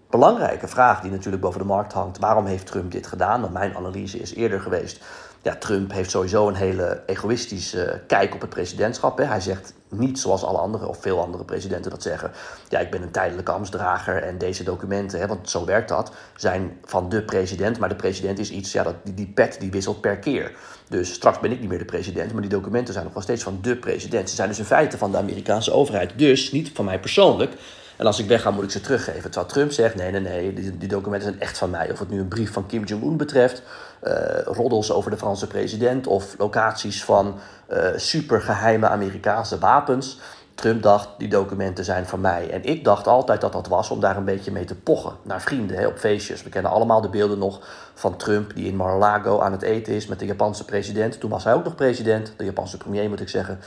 Belangrijke 0.09 0.67
vraag 0.67 1.01
die 1.01 1.11
natuurlijk 1.11 1.43
boven 1.43 1.59
de 1.59 1.65
markt 1.65 1.93
hangt: 1.93 2.19
waarom 2.19 2.45
heeft 2.45 2.65
Trump 2.65 2.91
dit 2.91 3.07
gedaan? 3.07 3.41
Want 3.41 3.53
mijn 3.53 3.75
analyse 3.75 4.19
is 4.19 4.35
eerder 4.35 4.61
geweest 4.61 5.03
ja, 5.41 5.55
Trump 5.55 5.91
heeft 5.91 6.11
sowieso 6.11 6.47
een 6.47 6.55
hele 6.55 7.01
egoïstische 7.05 8.01
kijk 8.07 8.33
op 8.33 8.41
het 8.41 8.49
presidentschap. 8.49 9.17
Hè. 9.17 9.23
Hij 9.23 9.39
zegt 9.39 9.73
niet 9.89 10.19
zoals 10.19 10.43
alle 10.43 10.57
andere 10.57 10.87
of 10.87 11.01
veel 11.01 11.19
andere 11.19 11.45
presidenten 11.45 11.91
dat 11.91 12.01
zeggen. 12.01 12.31
Ja, 12.69 12.79
ik 12.79 12.91
ben 12.91 13.01
een 13.01 13.11
tijdelijke 13.11 13.51
ambtsdrager 13.51 14.23
en 14.23 14.37
deze 14.37 14.63
documenten, 14.63 15.19
hè, 15.19 15.27
want 15.27 15.49
zo 15.49 15.65
werkt 15.65 15.89
dat, 15.89 16.11
zijn 16.35 16.77
van 16.83 17.09
de 17.09 17.21
president. 17.21 17.79
Maar 17.79 17.89
de 17.89 17.95
president 17.95 18.39
is 18.39 18.51
iets, 18.51 18.71
ja, 18.71 18.83
dat, 18.83 18.95
die, 19.03 19.13
die 19.13 19.27
pet 19.27 19.57
die 19.59 19.71
wisselt 19.71 20.01
per 20.01 20.17
keer. 20.17 20.51
Dus 20.89 21.13
straks 21.13 21.39
ben 21.39 21.51
ik 21.51 21.59
niet 21.59 21.69
meer 21.69 21.77
de 21.77 21.85
president, 21.85 22.31
maar 22.31 22.41
die 22.41 22.51
documenten 22.51 22.93
zijn 22.93 23.05
nog 23.05 23.13
wel 23.13 23.23
steeds 23.23 23.43
van 23.43 23.59
de 23.61 23.75
president. 23.75 24.29
Ze 24.29 24.35
zijn 24.35 24.47
dus 24.47 24.59
in 24.59 24.65
feite 24.65 24.97
van 24.97 25.11
de 25.11 25.17
Amerikaanse 25.17 25.71
overheid. 25.71 26.11
Dus 26.15 26.51
niet 26.51 26.71
van 26.73 26.85
mij 26.85 26.99
persoonlijk, 26.99 27.53
en 28.01 28.07
als 28.07 28.19
ik 28.19 28.27
wegga, 28.27 28.51
moet 28.51 28.63
ik 28.63 28.71
ze 28.71 28.81
teruggeven. 28.81 29.21
Terwijl 29.21 29.45
Trump 29.45 29.71
zegt: 29.71 29.95
nee, 29.95 30.11
nee, 30.11 30.21
nee, 30.21 30.53
die, 30.77 30.87
documenten 30.87 31.29
zijn 31.29 31.41
echt 31.41 31.57
van 31.57 31.69
mij. 31.69 31.91
Of 31.91 31.99
het 31.99 32.09
nu 32.09 32.19
een 32.19 32.27
brief 32.27 32.51
van 32.51 32.65
Kim 32.65 32.83
Jong-un 32.83 33.17
betreft, 33.17 33.61
uh, 34.03 34.13
roddels 34.43 34.91
over 34.91 35.11
de 35.11 35.17
Franse 35.17 35.47
president 35.47 36.07
of 36.07 36.35
locaties 36.37 37.03
van 37.03 37.39
uh, 37.71 37.85
supergeheime 37.95 38.87
Amerikaanse 38.87 39.59
wapens. 39.59 40.19
Trump 40.55 40.83
dacht, 40.83 41.09
die 41.17 41.27
documenten 41.27 41.85
zijn 41.85 42.05
van 42.05 42.21
mij. 42.21 42.49
En 42.49 42.63
ik 42.63 42.83
dacht 42.83 43.07
altijd 43.07 43.41
dat 43.41 43.53
dat 43.53 43.67
was 43.67 43.89
om 43.89 43.99
daar 43.99 44.17
een 44.17 44.25
beetje 44.25 44.51
mee 44.51 44.65
te 44.65 44.75
pochen. 44.75 45.13
Naar 45.23 45.41
vrienden, 45.41 45.77
hè, 45.77 45.87
op 45.87 45.97
feestjes. 45.97 46.43
We 46.43 46.49
kennen 46.49 46.71
allemaal 46.71 47.01
de 47.01 47.09
beelden 47.09 47.37
nog 47.37 47.59
van 47.93 48.17
Trump 48.17 48.55
die 48.55 48.67
in 48.67 48.75
Mar-a-Lago 48.75 49.39
aan 49.39 49.51
het 49.51 49.61
eten 49.61 49.93
is 49.93 50.07
met 50.07 50.19
de 50.19 50.25
Japanse 50.25 50.65
president. 50.65 51.19
Toen 51.19 51.29
was 51.29 51.43
hij 51.43 51.53
ook 51.53 51.63
nog 51.63 51.75
president, 51.75 52.33
de 52.37 52.45
Japanse 52.45 52.77
premier 52.77 53.09
moet 53.09 53.21
ik 53.21 53.29
zeggen. 53.29 53.59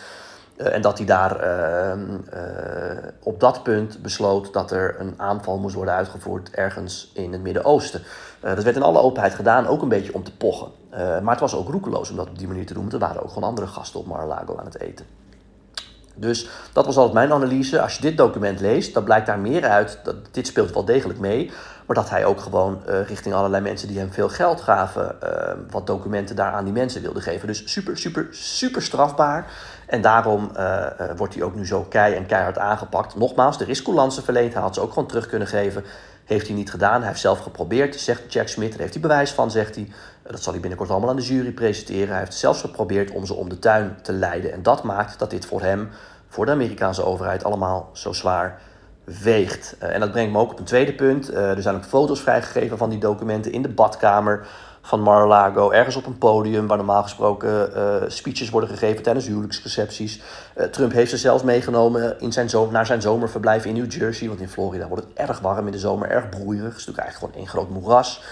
Uh, 0.56 0.74
en 0.74 0.82
dat 0.82 0.98
hij 0.98 1.06
daar 1.06 1.44
uh, 1.44 2.02
uh, 2.34 2.98
op 3.22 3.40
dat 3.40 3.62
punt 3.62 4.02
besloot 4.02 4.52
dat 4.52 4.70
er 4.70 4.96
een 4.98 5.14
aanval 5.16 5.58
moest 5.58 5.74
worden 5.74 5.94
uitgevoerd 5.94 6.50
ergens 6.50 7.10
in 7.14 7.32
het 7.32 7.42
Midden-Oosten. 7.42 8.02
dat 8.40 8.62
werd 8.62 8.76
in 8.76 8.82
alle 8.82 9.00
openheid 9.00 9.34
gedaan, 9.34 9.66
ook 9.66 9.82
een 9.82 9.88
beetje 9.88 10.14
om 10.14 10.24
te 10.24 10.36
pochen. 10.36 10.70
maar 10.90 11.30
het 11.30 11.40
was 11.40 11.54
ook 11.54 11.68
roekeloos 11.68 12.10
om 12.10 12.16
dat 12.16 12.28
op 12.28 12.38
die 12.38 12.46
manier 12.46 12.66
te 12.66 12.72
doen, 12.72 12.82
want 12.82 12.94
er 12.94 12.98
waren 12.98 13.22
ook 13.22 13.28
gewoon 13.28 13.48
andere 13.48 13.66
gasten 13.66 14.00
op 14.00 14.06
Mar-a-Lago 14.06 14.56
aan 14.56 14.64
het 14.64 14.80
eten. 14.80 15.06
Dus 16.14 16.48
dat 16.72 16.86
was 16.86 16.96
altijd 16.96 17.14
mijn 17.14 17.32
analyse. 17.32 17.80
Als 17.80 17.96
je 17.96 18.02
dit 18.02 18.16
document 18.16 18.60
leest, 18.60 18.94
dan 18.94 19.04
blijkt 19.04 19.26
daar 19.26 19.38
meer 19.38 19.64
uit. 19.64 19.98
Dat, 20.04 20.16
dit 20.30 20.46
speelt 20.46 20.72
wel 20.72 20.84
degelijk 20.84 21.18
mee. 21.18 21.50
Maar 21.86 21.96
dat 21.96 22.10
hij 22.10 22.24
ook 22.24 22.40
gewoon 22.40 22.82
uh, 22.88 23.06
richting 23.06 23.34
allerlei 23.34 23.62
mensen 23.62 23.88
die 23.88 23.98
hem 23.98 24.12
veel 24.12 24.28
geld 24.28 24.60
gaven, 24.60 25.16
uh, 25.24 25.52
wat 25.70 25.86
documenten 25.86 26.36
daar 26.36 26.52
aan 26.52 26.64
die 26.64 26.72
mensen 26.72 27.02
wilde 27.02 27.20
geven. 27.20 27.46
Dus 27.46 27.62
super, 27.72 27.98
super, 27.98 28.26
super 28.30 28.82
strafbaar. 28.82 29.52
En 29.86 30.00
daarom 30.00 30.50
uh, 30.56 30.86
wordt 31.16 31.34
hij 31.34 31.42
ook 31.42 31.54
nu 31.54 31.66
zo 31.66 31.82
kei 31.82 32.14
en 32.14 32.26
keihard 32.26 32.58
aangepakt. 32.58 33.16
Nogmaals, 33.16 33.60
er 33.60 33.68
is 33.68 33.82
coulance 33.82 34.22
verleend. 34.22 34.52
Hij 34.52 34.62
had 34.62 34.74
ze 34.74 34.80
ook 34.80 34.92
gewoon 34.92 35.08
terug 35.08 35.26
kunnen 35.26 35.48
geven. 35.48 35.84
Heeft 36.24 36.46
hij 36.46 36.56
niet 36.56 36.70
gedaan. 36.70 36.98
Hij 36.98 37.08
heeft 37.08 37.20
zelf 37.20 37.38
geprobeerd, 37.38 38.00
zegt 38.00 38.32
Jack 38.32 38.48
Smith. 38.48 38.70
Daar 38.70 38.80
heeft 38.80 38.92
hij 38.92 39.02
bewijs 39.02 39.30
van, 39.30 39.50
zegt 39.50 39.74
hij. 39.74 39.88
Dat 40.22 40.42
zal 40.42 40.52
hij 40.52 40.60
binnenkort 40.60 40.90
allemaal 40.90 41.10
aan 41.10 41.16
de 41.16 41.22
jury 41.22 41.52
presenteren. 41.52 42.08
Hij 42.08 42.18
heeft 42.18 42.34
zelfs 42.34 42.60
geprobeerd 42.60 43.10
om 43.10 43.26
ze 43.26 43.34
om 43.34 43.48
de 43.48 43.58
tuin 43.58 43.96
te 44.02 44.12
leiden. 44.12 44.52
En 44.52 44.62
dat 44.62 44.82
maakt 44.82 45.18
dat 45.18 45.30
dit 45.30 45.46
voor 45.46 45.62
hem, 45.62 45.88
voor 46.28 46.46
de 46.46 46.52
Amerikaanse 46.52 47.04
overheid, 47.04 47.44
allemaal 47.44 47.90
zo 47.92 48.12
zwaar 48.12 48.60
weegt. 49.04 49.76
Uh, 49.82 49.94
en 49.94 50.00
dat 50.00 50.10
brengt 50.10 50.32
me 50.32 50.38
ook 50.38 50.52
op 50.52 50.58
een 50.58 50.64
tweede 50.64 50.94
punt. 50.94 51.30
Uh, 51.30 51.50
er 51.50 51.62
zijn 51.62 51.74
ook 51.74 51.84
foto's 51.84 52.20
vrijgegeven 52.20 52.78
van 52.78 52.90
die 52.90 52.98
documenten 52.98 53.52
in 53.52 53.62
de 53.62 53.68
badkamer 53.68 54.46
van 54.82 55.00
Mar-a-Lago. 55.00 55.70
Ergens 55.70 55.96
op 55.96 56.06
een 56.06 56.18
podium 56.18 56.66
waar 56.66 56.76
normaal 56.76 57.02
gesproken 57.02 57.70
uh, 57.76 57.94
speeches 58.06 58.50
worden 58.50 58.68
gegeven 58.68 59.02
tijdens 59.02 59.26
huwelijksrecepties. 59.26 60.20
Trump 60.70 60.92
heeft 60.92 61.10
ze 61.10 61.16
zelfs 61.16 61.42
meegenomen 61.42 62.20
in 62.20 62.32
zijn 62.32 62.50
naar 62.70 62.86
zijn 62.86 63.02
zomerverblijf 63.02 63.64
in 63.64 63.74
New 63.74 63.92
Jersey. 63.92 64.28
Want 64.28 64.40
in 64.40 64.48
Florida 64.48 64.88
wordt 64.88 65.04
het 65.04 65.28
erg 65.28 65.40
warm 65.40 65.66
in 65.66 65.72
de 65.72 65.78
zomer, 65.78 66.10
erg 66.10 66.28
broeierig. 66.28 66.72
Het 66.72 66.80
is 66.80 66.86
natuurlijk 66.86 66.98
eigenlijk 66.98 67.18
gewoon 67.18 67.34
één 67.34 67.48
groot 67.48 67.82
moeras. 67.82 68.22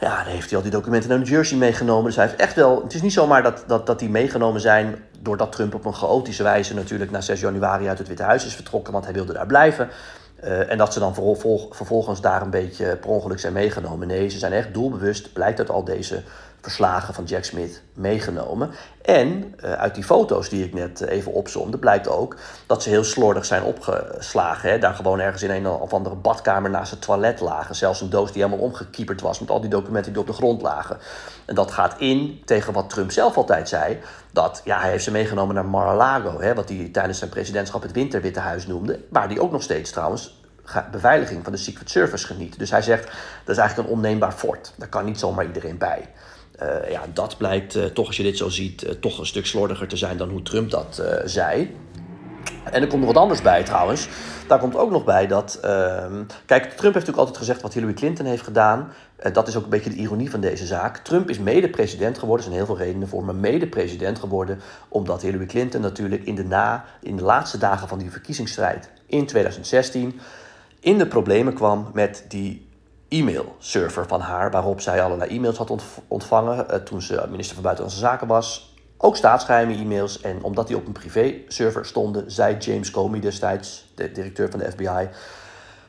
Ja, 0.00 0.24
dan 0.24 0.32
heeft 0.32 0.48
hij 0.48 0.56
al 0.56 0.62
die 0.62 0.72
documenten 0.72 1.08
naar 1.08 1.18
New 1.18 1.28
Jersey 1.28 1.58
meegenomen. 1.58 2.04
Dus 2.04 2.16
hij 2.16 2.26
heeft 2.26 2.38
echt 2.38 2.54
wel. 2.54 2.82
Het 2.82 2.94
is 2.94 3.02
niet 3.02 3.12
zomaar 3.12 3.42
dat, 3.42 3.64
dat, 3.66 3.86
dat 3.86 3.98
die 3.98 4.10
meegenomen 4.10 4.60
zijn. 4.60 5.04
doordat 5.18 5.52
Trump 5.52 5.74
op 5.74 5.84
een 5.84 5.94
chaotische 5.94 6.42
wijze 6.42 6.74
natuurlijk 6.74 7.10
na 7.10 7.20
6 7.20 7.40
januari 7.40 7.88
uit 7.88 7.98
het 7.98 8.08
Witte 8.08 8.22
Huis 8.22 8.46
is 8.46 8.54
vertrokken. 8.54 8.92
Want 8.92 9.04
hij 9.04 9.14
wilde 9.14 9.32
daar 9.32 9.46
blijven. 9.46 9.88
Uh, 10.44 10.70
en 10.70 10.78
dat 10.78 10.92
ze 10.92 10.98
dan 10.98 11.14
vervol, 11.14 11.68
vervolgens 11.70 12.20
daar 12.20 12.42
een 12.42 12.50
beetje 12.50 12.96
per 12.96 13.10
ongeluk 13.10 13.38
zijn 13.38 13.52
meegenomen. 13.52 14.06
Nee, 14.06 14.28
ze 14.28 14.38
zijn 14.38 14.52
echt 14.52 14.74
doelbewust, 14.74 15.32
blijkt 15.32 15.58
uit 15.58 15.70
al 15.70 15.84
deze 15.84 16.22
verslagen 16.60 17.14
van 17.14 17.24
Jack 17.24 17.44
Smith 17.44 17.82
meegenomen. 17.94 18.70
En 19.02 19.54
uh, 19.64 19.72
uit 19.72 19.94
die 19.94 20.04
foto's 20.04 20.48
die 20.48 20.64
ik 20.64 20.74
net 20.74 21.00
even 21.00 21.32
opzomde, 21.32 21.78
blijkt 21.78 22.08
ook 22.08 22.36
dat 22.66 22.82
ze 22.82 22.88
heel 22.88 23.04
slordig 23.04 23.44
zijn 23.44 23.62
opgeslagen. 23.62 24.70
Hè? 24.70 24.78
Daar 24.78 24.94
gewoon 24.94 25.20
ergens 25.20 25.42
in 25.42 25.50
een 25.50 25.66
of 25.66 25.92
andere 25.92 26.14
badkamer 26.14 26.70
naast 26.70 26.90
het 26.90 27.02
toilet 27.02 27.40
lagen. 27.40 27.74
Zelfs 27.74 28.00
een 28.00 28.10
doos 28.10 28.32
die 28.32 28.42
helemaal 28.42 28.64
omgekieperd 28.64 29.20
was 29.20 29.40
met 29.40 29.50
al 29.50 29.60
die 29.60 29.70
documenten 29.70 30.12
die 30.12 30.20
op 30.20 30.26
de 30.26 30.32
grond 30.32 30.62
lagen. 30.62 30.98
En 31.44 31.54
dat 31.54 31.70
gaat 31.70 31.94
in 31.98 32.42
tegen 32.44 32.72
wat 32.72 32.90
Trump 32.90 33.10
zelf 33.10 33.36
altijd 33.36 33.68
zei. 33.68 33.98
Dat 34.32 34.60
ja, 34.64 34.80
hij 34.80 34.90
heeft 34.90 35.04
ze 35.04 35.10
meegenomen 35.10 35.54
naar 35.54 35.66
Mar-a-Lago. 35.66 36.40
Hè, 36.40 36.54
wat 36.54 36.68
hij 36.68 36.88
tijdens 36.92 37.18
zijn 37.18 37.30
presidentschap 37.30 37.82
het 37.82 37.92
Winterwitte 37.92 38.40
Huis 38.40 38.66
noemde. 38.66 39.04
Waar 39.10 39.28
hij 39.28 39.38
ook 39.38 39.52
nog 39.52 39.62
steeds 39.62 39.90
trouwens 39.90 40.38
beveiliging 40.90 41.44
van 41.44 41.52
de 41.52 41.58
Secret 41.58 41.90
Service 41.90 42.26
geniet. 42.26 42.58
Dus 42.58 42.70
hij 42.70 42.82
zegt, 42.82 43.04
dat 43.44 43.54
is 43.54 43.56
eigenlijk 43.56 43.88
een 43.88 43.94
onneembaar 43.94 44.32
fort. 44.32 44.72
Daar 44.76 44.88
kan 44.88 45.04
niet 45.04 45.18
zomaar 45.18 45.46
iedereen 45.46 45.78
bij. 45.78 46.08
Uh, 46.62 46.90
ja, 46.90 47.02
dat 47.12 47.36
blijkt 47.36 47.76
uh, 47.76 47.84
toch, 47.84 48.06
als 48.06 48.16
je 48.16 48.22
dit 48.22 48.36
zo 48.36 48.48
ziet, 48.48 48.84
uh, 48.84 48.90
toch 48.90 49.18
een 49.18 49.26
stuk 49.26 49.46
slordiger 49.46 49.88
te 49.88 49.96
zijn 49.96 50.16
dan 50.16 50.28
hoe 50.30 50.42
Trump 50.42 50.70
dat 50.70 51.02
zei. 51.24 51.76
En 52.64 52.82
er 52.82 52.88
komt 52.88 53.02
nog 53.02 53.12
wat 53.12 53.22
anders 53.22 53.42
bij 53.42 53.62
trouwens. 53.62 54.08
Daar 54.46 54.58
komt 54.58 54.76
ook 54.76 54.90
nog 54.90 55.04
bij 55.04 55.26
dat. 55.26 55.58
Ehm, 55.62 56.22
kijk, 56.46 56.62
Trump 56.62 56.80
heeft 56.80 56.94
natuurlijk 56.94 57.18
altijd 57.18 57.36
gezegd 57.36 57.62
wat 57.62 57.72
Hillary 57.74 57.92
Clinton 57.92 58.26
heeft 58.26 58.42
gedaan. 58.42 58.92
Dat 59.32 59.48
is 59.48 59.56
ook 59.56 59.64
een 59.64 59.70
beetje 59.70 59.90
de 59.90 59.96
ironie 59.96 60.30
van 60.30 60.40
deze 60.40 60.66
zaak. 60.66 60.96
Trump 60.96 61.30
is 61.30 61.38
mede-president 61.38 62.18
geworden, 62.18 62.46
er 62.46 62.52
zijn 62.52 62.64
heel 62.64 62.74
veel 62.74 62.84
redenen 62.84 63.08
voor, 63.08 63.24
maar 63.24 63.34
mede-president 63.34 64.18
geworden 64.18 64.60
omdat 64.88 65.22
Hillary 65.22 65.46
Clinton 65.46 65.80
natuurlijk 65.80 66.24
in 66.24 66.34
de, 66.34 66.44
na, 66.44 66.84
in 67.02 67.16
de 67.16 67.22
laatste 67.22 67.58
dagen 67.58 67.88
van 67.88 67.98
die 67.98 68.10
verkiezingsstrijd 68.10 68.90
in 69.06 69.26
2016 69.26 70.20
in 70.80 70.98
de 70.98 71.06
problemen 71.06 71.54
kwam 71.54 71.90
met 71.92 72.24
die 72.28 72.68
e-mailserver 73.10 74.06
van 74.06 74.20
haar, 74.20 74.50
waarop 74.50 74.80
zij 74.80 75.02
allerlei 75.02 75.30
e-mails 75.30 75.56
had 75.56 75.82
ontvangen 76.08 76.66
uh, 76.70 76.76
toen 76.76 77.02
ze 77.02 77.24
minister 77.28 77.54
van 77.54 77.62
Buitenlandse 77.64 78.00
Zaken 78.00 78.26
was. 78.26 78.74
Ook 78.96 79.16
staatsgeheime 79.16 79.74
e-mails. 79.74 80.20
En 80.20 80.42
omdat 80.42 80.66
die 80.66 80.76
op 80.76 80.86
een 80.86 80.92
privé-server 80.92 81.86
stonden, 81.86 82.30
zei 82.30 82.56
James 82.56 82.90
Comey 82.90 83.20
destijds, 83.20 83.92
de 83.94 84.12
directeur 84.12 84.50
van 84.50 84.58
de 84.58 84.70
FBI, 84.70 85.08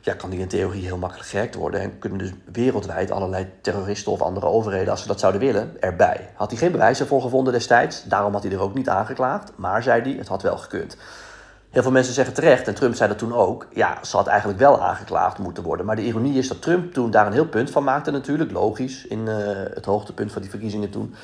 ja, 0.00 0.14
kan 0.14 0.30
die 0.30 0.40
in 0.40 0.48
theorie 0.48 0.84
heel 0.84 0.96
makkelijk 0.96 1.28
gehackt 1.28 1.54
worden. 1.54 1.80
En 1.80 1.98
kunnen 1.98 2.18
dus 2.18 2.32
wereldwijd 2.52 3.10
allerlei 3.10 3.46
terroristen 3.60 4.12
of 4.12 4.20
andere 4.20 4.46
overheden, 4.46 4.90
als 4.90 5.00
ze 5.02 5.06
dat 5.06 5.20
zouden 5.20 5.40
willen, 5.40 5.76
erbij. 5.80 6.30
Had 6.34 6.50
hij 6.50 6.58
geen 6.58 6.72
bewijzen 6.72 7.06
voor 7.06 7.22
gevonden 7.22 7.52
destijds, 7.52 8.04
daarom 8.04 8.32
had 8.32 8.42
hij 8.42 8.52
er 8.52 8.60
ook 8.60 8.74
niet 8.74 8.88
aangeklaagd. 8.88 9.52
Maar, 9.56 9.82
zei 9.82 10.02
hij, 10.02 10.12
het 10.12 10.28
had 10.28 10.42
wel 10.42 10.56
gekund. 10.58 10.96
Heel 11.72 11.82
veel 11.82 11.90
mensen 11.90 12.14
zeggen 12.14 12.34
terecht, 12.34 12.68
en 12.68 12.74
Trump 12.74 12.94
zei 12.94 13.08
dat 13.08 13.18
toen 13.18 13.34
ook, 13.34 13.66
ja, 13.70 14.04
ze 14.04 14.16
had 14.16 14.26
eigenlijk 14.26 14.58
wel 14.58 14.80
aangeklaagd 14.80 15.38
moeten 15.38 15.62
worden. 15.62 15.86
Maar 15.86 15.96
de 15.96 16.04
ironie 16.04 16.38
is 16.38 16.48
dat 16.48 16.62
Trump 16.62 16.92
toen 16.92 17.10
daar 17.10 17.26
een 17.26 17.32
heel 17.32 17.46
punt 17.46 17.70
van 17.70 17.84
maakte 17.84 18.10
natuurlijk, 18.10 18.50
logisch, 18.50 19.06
in 19.06 19.18
uh, 19.18 19.34
het 19.74 19.84
hoogtepunt 19.84 20.32
van 20.32 20.42
die 20.42 20.50
verkiezingen 20.50 20.90
toen. 20.90 21.14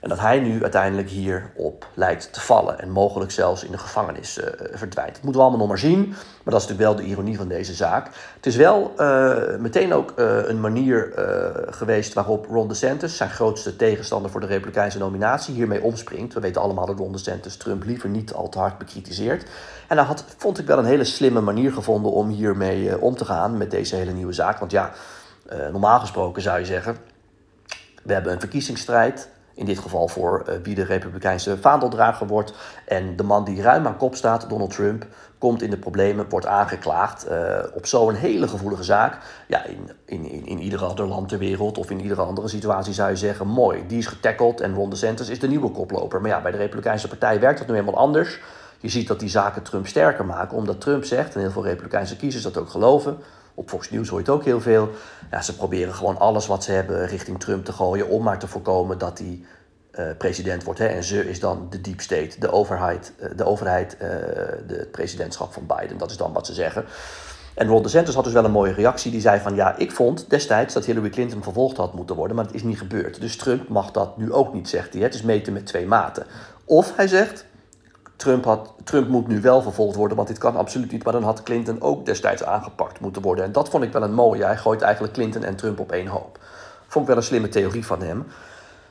En 0.00 0.08
dat 0.08 0.20
hij 0.20 0.40
nu 0.40 0.62
uiteindelijk 0.62 1.08
hierop 1.08 1.86
lijkt 1.94 2.32
te 2.32 2.40
vallen 2.40 2.80
en 2.80 2.90
mogelijk 2.90 3.30
zelfs 3.30 3.64
in 3.64 3.70
de 3.70 3.78
gevangenis 3.78 4.38
uh, 4.38 4.44
verdwijnt. 4.72 5.14
Dat 5.14 5.22
moeten 5.22 5.40
we 5.40 5.46
allemaal 5.46 5.58
nog 5.58 5.68
maar 5.68 5.78
zien, 5.78 6.08
maar 6.08 6.52
dat 6.52 6.62
is 6.62 6.68
natuurlijk 6.68 6.80
wel 6.80 6.94
de 6.94 7.02
ironie 7.02 7.36
van 7.36 7.48
deze 7.48 7.74
zaak. 7.74 8.10
Het 8.36 8.46
is 8.46 8.56
wel 8.56 8.92
uh, 8.96 9.56
meteen 9.58 9.92
ook 9.92 10.12
uh, 10.16 10.48
een 10.48 10.60
manier 10.60 11.12
geweest 11.70 12.12
waarop 12.12 12.46
Ron 12.46 12.68
DeSantis, 12.68 13.16
zijn 13.16 13.30
grootste 13.30 13.76
tegenstander 13.76 14.30
voor 14.30 14.40
de 14.40 14.46
Republikeinse 14.46 14.98
nominatie, 14.98 15.54
hiermee 15.54 15.82
omspringt. 15.82 16.34
We 16.34 16.40
weten 16.40 16.62
allemaal 16.62 16.86
dat 16.86 16.98
Ron 16.98 17.12
DeSantis 17.12 17.56
Trump 17.56 17.84
liever 17.84 18.08
niet 18.08 18.32
al 18.32 18.48
te 18.48 18.58
hard 18.58 18.78
bekritiseert. 18.78 19.42
En 19.88 19.96
hij 19.96 20.06
had, 20.06 20.24
vond 20.36 20.58
ik 20.58 20.66
wel 20.66 20.78
een 20.78 20.84
hele 20.84 21.04
slimme 21.04 21.40
manier 21.40 21.72
gevonden 21.72 22.12
om 22.12 22.28
hiermee 22.28 23.00
om 23.00 23.16
te 23.16 23.24
gaan 23.24 23.56
met 23.56 23.70
deze 23.70 23.96
hele 23.96 24.12
nieuwe 24.12 24.32
zaak. 24.32 24.58
Want 24.58 24.70
ja, 24.70 24.92
normaal 25.70 26.00
gesproken 26.00 26.42
zou 26.42 26.58
je 26.58 26.64
zeggen, 26.64 26.96
we 28.02 28.12
hebben 28.12 28.32
een 28.32 28.40
verkiezingsstrijd 28.40 29.28
in 29.54 29.64
dit 29.64 29.78
geval 29.78 30.08
voor 30.08 30.44
uh, 30.48 30.54
wie 30.62 30.74
de 30.74 30.84
Republikeinse 30.84 31.58
vaandeldrager 31.58 32.26
wordt. 32.26 32.52
En 32.86 33.16
de 33.16 33.22
man 33.22 33.44
die 33.44 33.62
ruim 33.62 33.86
aan 33.86 33.96
kop 33.96 34.14
staat, 34.14 34.48
Donald 34.48 34.74
Trump, 34.74 35.06
komt 35.38 35.62
in 35.62 35.70
de 35.70 35.76
problemen, 35.76 36.28
wordt 36.28 36.46
aangeklaagd 36.46 37.30
uh, 37.30 37.58
op 37.74 37.86
zo'n 37.86 38.14
hele 38.14 38.48
gevoelige 38.48 38.82
zaak. 38.82 39.18
Ja, 39.46 39.64
in, 39.64 39.90
in, 40.04 40.24
in, 40.30 40.46
in 40.46 40.58
ieder 40.58 40.84
ander 40.84 41.06
land 41.06 41.28
ter 41.28 41.38
wereld 41.38 41.78
of 41.78 41.90
in 41.90 42.00
iedere 42.00 42.22
andere 42.22 42.48
situatie 42.48 42.92
zou 42.92 43.10
je 43.10 43.16
zeggen: 43.16 43.46
mooi, 43.46 43.84
die 43.86 43.98
is 43.98 44.06
getackled 44.06 44.60
en 44.60 44.74
Ron 44.74 44.90
DeSantis 44.90 45.28
is 45.28 45.38
de 45.38 45.48
nieuwe 45.48 45.70
koploper. 45.70 46.20
Maar 46.20 46.30
ja, 46.30 46.40
bij 46.40 46.50
de 46.50 46.56
Republikeinse 46.56 47.08
Partij 47.08 47.40
werkt 47.40 47.58
dat 47.58 47.68
nu 47.68 47.74
helemaal 47.74 48.00
anders. 48.00 48.40
Je 48.78 48.88
ziet 48.88 49.08
dat 49.08 49.20
die 49.20 49.28
zaken 49.28 49.62
Trump 49.62 49.86
sterker 49.86 50.24
maken, 50.24 50.56
omdat 50.56 50.80
Trump 50.80 51.04
zegt, 51.04 51.34
en 51.34 51.40
heel 51.40 51.50
veel 51.50 51.64
Republikeinse 51.64 52.16
kiezers 52.16 52.42
dat 52.42 52.56
ook 52.56 52.68
geloven 52.68 53.18
op 53.54 53.68
Fox 53.68 53.90
News 53.90 54.08
hoor 54.08 54.18
je 54.18 54.24
het 54.24 54.34
ook 54.34 54.44
heel 54.44 54.60
veel. 54.60 54.90
Ja, 55.30 55.42
ze 55.42 55.56
proberen 55.56 55.94
gewoon 55.94 56.18
alles 56.18 56.46
wat 56.46 56.64
ze 56.64 56.72
hebben 56.72 57.06
richting 57.06 57.40
Trump 57.40 57.64
te 57.64 57.72
gooien 57.72 58.08
om 58.08 58.22
maar 58.22 58.38
te 58.38 58.48
voorkomen 58.48 58.98
dat 58.98 59.18
hij 59.18 59.44
uh, 59.98 60.16
president 60.18 60.64
wordt. 60.64 60.80
Hè. 60.80 60.86
En 60.86 61.04
ze 61.04 61.28
is 61.28 61.40
dan 61.40 61.66
de 61.70 61.80
deep 61.80 62.00
state, 62.00 62.40
de 62.40 62.50
overheid, 62.50 63.12
uh, 63.20 63.28
de 63.36 63.44
overheid, 63.44 63.94
uh, 63.94 64.08
de, 64.66 64.74
het 64.76 64.90
presidentschap 64.90 65.52
van 65.52 65.66
Biden. 65.66 65.98
Dat 65.98 66.10
is 66.10 66.16
dan 66.16 66.32
wat 66.32 66.46
ze 66.46 66.54
zeggen. 66.54 66.84
En 67.54 67.66
Ron 67.66 67.82
DeSantis 67.82 68.14
had 68.14 68.24
dus 68.24 68.32
wel 68.32 68.44
een 68.44 68.50
mooie 68.50 68.72
reactie. 68.72 69.10
Die 69.10 69.20
zei 69.20 69.40
van 69.40 69.54
ja, 69.54 69.76
ik 69.76 69.92
vond 69.92 70.30
destijds 70.30 70.74
dat 70.74 70.84
Hillary 70.84 71.10
Clinton 71.10 71.42
vervolgd 71.42 71.76
had 71.76 71.94
moeten 71.94 72.16
worden, 72.16 72.36
maar 72.36 72.44
het 72.44 72.54
is 72.54 72.62
niet 72.62 72.78
gebeurd. 72.78 73.20
Dus 73.20 73.36
Trump 73.36 73.68
mag 73.68 73.90
dat 73.90 74.16
nu 74.16 74.32
ook 74.32 74.54
niet, 74.54 74.68
zegt 74.68 74.92
hij. 74.92 75.02
Het 75.02 75.14
is 75.14 75.22
meten 75.22 75.52
met 75.52 75.66
twee 75.66 75.86
maten. 75.86 76.26
Of 76.64 76.96
hij 76.96 77.08
zegt, 77.08 77.44
Trump, 78.20 78.44
had, 78.44 78.74
Trump 78.84 79.08
moet 79.08 79.26
nu 79.26 79.40
wel 79.40 79.62
vervolgd 79.62 79.96
worden, 79.96 80.16
want 80.16 80.28
dit 80.28 80.38
kan 80.38 80.56
absoluut 80.56 80.92
niet. 80.92 81.04
Maar 81.04 81.12
dan 81.12 81.22
had 81.22 81.42
Clinton 81.42 81.80
ook 81.80 82.06
destijds 82.06 82.44
aangepakt 82.44 83.00
moeten 83.00 83.22
worden. 83.22 83.44
En 83.44 83.52
dat 83.52 83.68
vond 83.68 83.84
ik 83.84 83.92
wel 83.92 84.02
een 84.02 84.14
mooie. 84.14 84.44
Hij 84.44 84.56
gooit 84.56 84.82
eigenlijk 84.82 85.12
Clinton 85.12 85.44
en 85.44 85.56
Trump 85.56 85.80
op 85.80 85.92
één 85.92 86.06
hoop. 86.06 86.38
Vond 86.86 87.04
ik 87.04 87.10
wel 87.10 87.16
een 87.16 87.28
slimme 87.28 87.48
theorie 87.48 87.86
van 87.86 88.02
hem. 88.02 88.26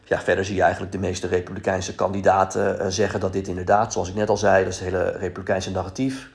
Ja, 0.03 0.19
verder 0.19 0.45
zie 0.45 0.55
je 0.55 0.61
eigenlijk 0.61 0.91
de 0.91 0.97
meeste 0.97 1.27
Republikeinse 1.27 1.95
kandidaten 1.95 2.81
uh, 2.81 2.87
zeggen 2.87 3.19
dat 3.19 3.33
dit 3.33 3.47
inderdaad, 3.47 3.93
zoals 3.93 4.09
ik 4.09 4.15
net 4.15 4.29
al 4.29 4.37
zei, 4.37 4.63
dat 4.63 4.73
is 4.73 4.79
het 4.79 4.89
hele 4.89 5.11
Republikeinse 5.11 5.71
narratief, 5.71 6.29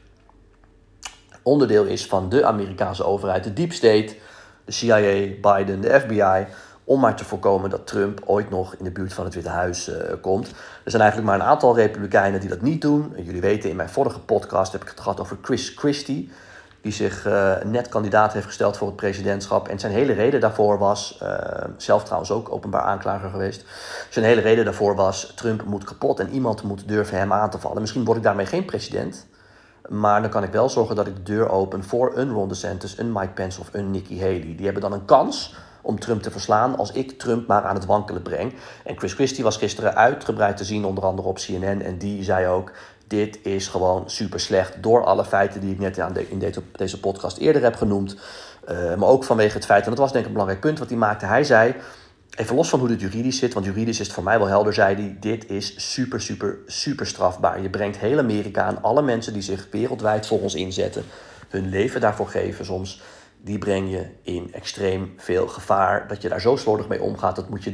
onderdeel 1.42 1.84
is 1.84 2.06
van 2.06 2.28
de 2.28 2.44
Amerikaanse 2.44 3.04
overheid, 3.04 3.44
de 3.44 3.52
deep 3.52 3.72
state, 3.72 4.16
de 4.64 4.72
CIA, 4.72 5.28
Biden, 5.40 5.80
de 5.80 6.00
FBI 6.00 6.46
om 6.84 7.00
maar 7.00 7.16
te 7.16 7.24
voorkomen 7.24 7.70
dat 7.70 7.86
Trump 7.86 8.20
ooit 8.24 8.50
nog 8.50 8.74
in 8.74 8.84
de 8.84 8.90
buurt 8.90 9.12
van 9.12 9.24
het 9.24 9.34
Witte 9.34 9.50
Huis 9.50 9.88
uh, 9.88 9.96
komt. 10.20 10.48
Er 10.84 10.90
zijn 10.90 11.02
eigenlijk 11.02 11.30
maar 11.30 11.40
een 11.40 11.52
aantal 11.52 11.76
Republikeinen 11.76 12.40
die 12.40 12.48
dat 12.48 12.60
niet 12.60 12.80
doen. 12.80 13.12
Jullie 13.16 13.40
weten, 13.40 13.70
in 13.70 13.76
mijn 13.76 13.88
vorige 13.88 14.20
podcast 14.20 14.72
heb 14.72 14.82
ik 14.82 14.88
het 14.88 15.00
gehad 15.00 15.20
over 15.20 15.36
Chris 15.42 15.72
Christie, 15.76 16.30
die 16.80 16.92
zich 16.92 17.26
uh, 17.26 17.54
net 17.64 17.88
kandidaat 17.88 18.32
heeft 18.32 18.46
gesteld 18.46 18.76
voor 18.76 18.86
het 18.86 18.96
presidentschap. 18.96 19.68
En 19.68 19.78
zijn 19.78 19.92
hele 19.92 20.12
reden 20.12 20.40
daarvoor 20.40 20.78
was, 20.78 21.20
uh, 21.22 21.38
zelf 21.76 22.04
trouwens 22.04 22.30
ook 22.30 22.52
openbaar 22.52 22.82
aanklager 22.82 23.30
geweest, 23.30 23.64
zijn 24.10 24.24
hele 24.24 24.40
reden 24.40 24.64
daarvoor 24.64 24.94
was, 24.94 25.32
Trump 25.34 25.64
moet 25.64 25.84
kapot 25.84 26.20
en 26.20 26.30
iemand 26.30 26.62
moet 26.62 26.88
durven 26.88 27.18
hem 27.18 27.32
aan 27.32 27.50
te 27.50 27.58
vallen. 27.58 27.80
Misschien 27.80 28.04
word 28.04 28.16
ik 28.16 28.22
daarmee 28.22 28.46
geen 28.46 28.64
president, 28.64 29.26
maar 29.88 30.20
dan 30.20 30.30
kan 30.30 30.42
ik 30.42 30.52
wel 30.52 30.68
zorgen 30.68 30.96
dat 30.96 31.06
ik 31.06 31.16
de 31.16 31.22
deur 31.22 31.48
open 31.48 31.84
voor 31.84 32.16
een 32.16 32.30
Ron 32.30 32.48
DeSantis, 32.48 32.98
een 32.98 33.12
Mike 33.12 33.32
Pence 33.34 33.60
of 33.60 33.68
een 33.72 33.90
Nikki 33.90 34.20
Haley. 34.20 34.54
Die 34.56 34.64
hebben 34.64 34.82
dan 34.82 34.92
een 34.92 35.04
kans 35.04 35.54
om 35.84 36.00
Trump 36.00 36.22
te 36.22 36.30
verslaan 36.30 36.76
als 36.76 36.92
ik 36.92 37.18
Trump 37.18 37.46
maar 37.46 37.62
aan 37.62 37.74
het 37.74 37.86
wankelen 37.86 38.22
breng. 38.22 38.54
En 38.84 38.98
Chris 38.98 39.12
Christie 39.12 39.44
was 39.44 39.56
gisteren 39.56 39.94
uitgebreid 39.94 40.56
te 40.56 40.64
zien, 40.64 40.84
onder 40.84 41.04
andere 41.04 41.28
op 41.28 41.36
CNN. 41.36 41.82
En 41.82 41.98
die 41.98 42.22
zei 42.22 42.46
ook: 42.46 42.72
Dit 43.06 43.38
is 43.42 43.68
gewoon 43.68 44.10
super 44.10 44.40
slecht. 44.40 44.82
Door 44.82 45.04
alle 45.04 45.24
feiten 45.24 45.60
die 45.60 45.72
ik 45.72 45.78
net 45.78 46.00
in 46.28 46.52
deze 46.72 47.00
podcast 47.00 47.36
eerder 47.36 47.62
heb 47.62 47.76
genoemd. 47.76 48.16
Uh, 48.68 48.94
maar 48.94 49.08
ook 49.08 49.24
vanwege 49.24 49.54
het 49.54 49.64
feit, 49.64 49.84
en 49.84 49.90
dat 49.90 49.98
was 49.98 50.12
denk 50.12 50.20
ik 50.20 50.26
een 50.26 50.32
belangrijk 50.32 50.64
punt 50.64 50.78
wat 50.78 50.88
hij 50.88 50.98
maakte. 50.98 51.26
Hij 51.26 51.44
zei. 51.44 51.74
Even 52.36 52.56
los 52.56 52.68
van 52.68 52.78
hoe 52.78 52.88
dit 52.88 53.00
juridisch 53.00 53.38
zit, 53.38 53.54
want 53.54 53.66
juridisch 53.66 54.00
is 54.00 54.06
het 54.06 54.14
voor 54.14 54.24
mij 54.24 54.38
wel 54.38 54.46
helder, 54.46 54.74
zei 54.74 54.94
hij: 54.94 55.16
Dit 55.20 55.50
is 55.50 55.92
super, 55.92 56.20
super, 56.20 56.58
super 56.66 57.06
strafbaar. 57.06 57.62
Je 57.62 57.70
brengt 57.70 57.96
heel 57.96 58.18
Amerika 58.18 58.62
aan, 58.62 58.82
alle 58.82 59.02
mensen 59.02 59.32
die 59.32 59.42
zich 59.42 59.68
wereldwijd 59.70 60.26
voor 60.26 60.40
ons 60.40 60.54
inzetten, 60.54 61.04
hun 61.48 61.68
leven 61.68 62.00
daarvoor 62.00 62.28
geven 62.28 62.64
soms 62.64 63.00
die 63.44 63.58
breng 63.58 63.90
je 63.90 64.06
in 64.22 64.52
extreem 64.52 65.14
veel 65.16 65.48
gevaar. 65.48 66.08
Dat 66.08 66.22
je 66.22 66.28
daar 66.28 66.40
zo 66.40 66.56
slordig 66.56 66.88
mee 66.88 67.02
omgaat, 67.02 67.36
dat 67.36 67.48
moet 67.48 67.64
je 67.64 67.70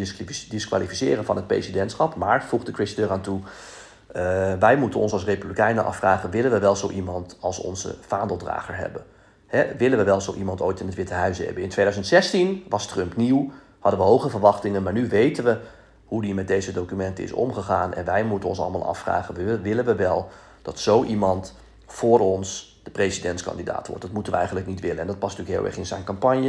disqualificeren 0.49 1.25
van 1.25 1.37
het 1.37 1.47
presidentschap. 1.47 2.15
Maar, 2.15 2.45
voegde 2.45 2.73
Chris 2.73 2.97
eraan 2.97 3.21
toe, 3.21 3.41
uh, 3.41 4.55
wij 4.55 4.77
moeten 4.77 5.01
ons 5.01 5.13
als 5.13 5.25
republikeinen 5.25 5.85
afvragen... 5.85 6.31
willen 6.31 6.51
we 6.51 6.59
wel 6.59 6.77
zo 6.77 6.91
iemand 6.91 7.37
als 7.41 7.59
onze 7.59 7.95
vaandeldrager 8.01 8.77
hebben? 8.77 9.05
Hè, 9.47 9.77
willen 9.77 9.99
we 9.99 10.05
wel 10.05 10.21
zo 10.21 10.35
iemand 10.35 10.61
ooit 10.61 10.81
in 10.81 10.87
het 10.87 10.95
Witte 10.95 11.15
Huis 11.15 11.39
hebben? 11.39 11.63
In 11.63 11.69
2016 11.69 12.65
was 12.69 12.87
Trump 12.87 13.17
nieuw, 13.17 13.51
hadden 13.79 14.01
we 14.01 14.07
hoge 14.07 14.31
verwachtingen... 14.31 14.83
maar 14.83 14.93
nu 14.93 15.09
weten 15.09 15.45
we 15.45 15.59
hoe 16.05 16.23
die 16.23 16.35
met 16.35 16.49
deze 16.49 16.73
documenten 16.73 17.25
is 17.25 17.33
omgegaan... 17.33 17.95
en 17.95 18.05
wij 18.05 18.25
moeten 18.25 18.49
ons 18.49 18.61
allemaal 18.61 18.87
afvragen, 18.87 19.63
willen 19.63 19.85
we 19.85 19.95
wel 19.95 20.29
dat 20.63 20.79
zo 20.79 21.05
iemand 21.05 21.55
voor 21.87 22.21
ons 22.21 22.70
de 22.83 22.91
presidentskandidaat 22.91 23.87
wordt. 23.87 24.03
Dat 24.03 24.13
moeten 24.13 24.33
we 24.33 24.39
eigenlijk 24.39 24.69
niet 24.69 24.81
willen. 24.81 24.99
En 24.99 25.07
dat 25.07 25.19
past 25.19 25.39
natuurlijk 25.39 25.59
heel 25.59 25.71
erg 25.71 25.79
in 25.79 25.87
zijn 25.87 26.05
campagne. 26.05 26.47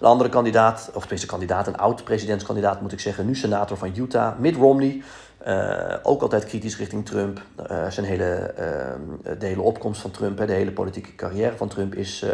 Een 0.00 0.06
andere 0.06 0.30
kandidaat, 0.30 0.90
of 0.94 1.00
tenminste 1.00 1.26
kandidaat, 1.26 1.66
een 1.66 1.76
oud 1.76 2.04
presidentskandidaat 2.04 2.80
moet 2.80 2.92
ik 2.92 3.00
zeggen, 3.00 3.26
nu 3.26 3.34
senator 3.34 3.76
van 3.76 3.92
Utah, 3.96 4.38
Mitt 4.38 4.56
Romney. 4.56 5.02
Uh, 5.46 5.94
ook 6.02 6.22
altijd 6.22 6.44
kritisch 6.44 6.78
richting 6.78 7.06
Trump. 7.06 7.42
Uh, 7.70 7.90
zijn 7.90 8.06
hele, 8.06 8.54
uh, 8.58 9.32
de 9.38 9.46
hele 9.46 9.62
opkomst 9.62 10.00
van 10.00 10.10
Trump, 10.10 10.38
hè, 10.38 10.46
de 10.46 10.52
hele 10.52 10.72
politieke 10.72 11.14
carrière 11.14 11.56
van 11.56 11.68
Trump 11.68 11.94
is 11.94 12.24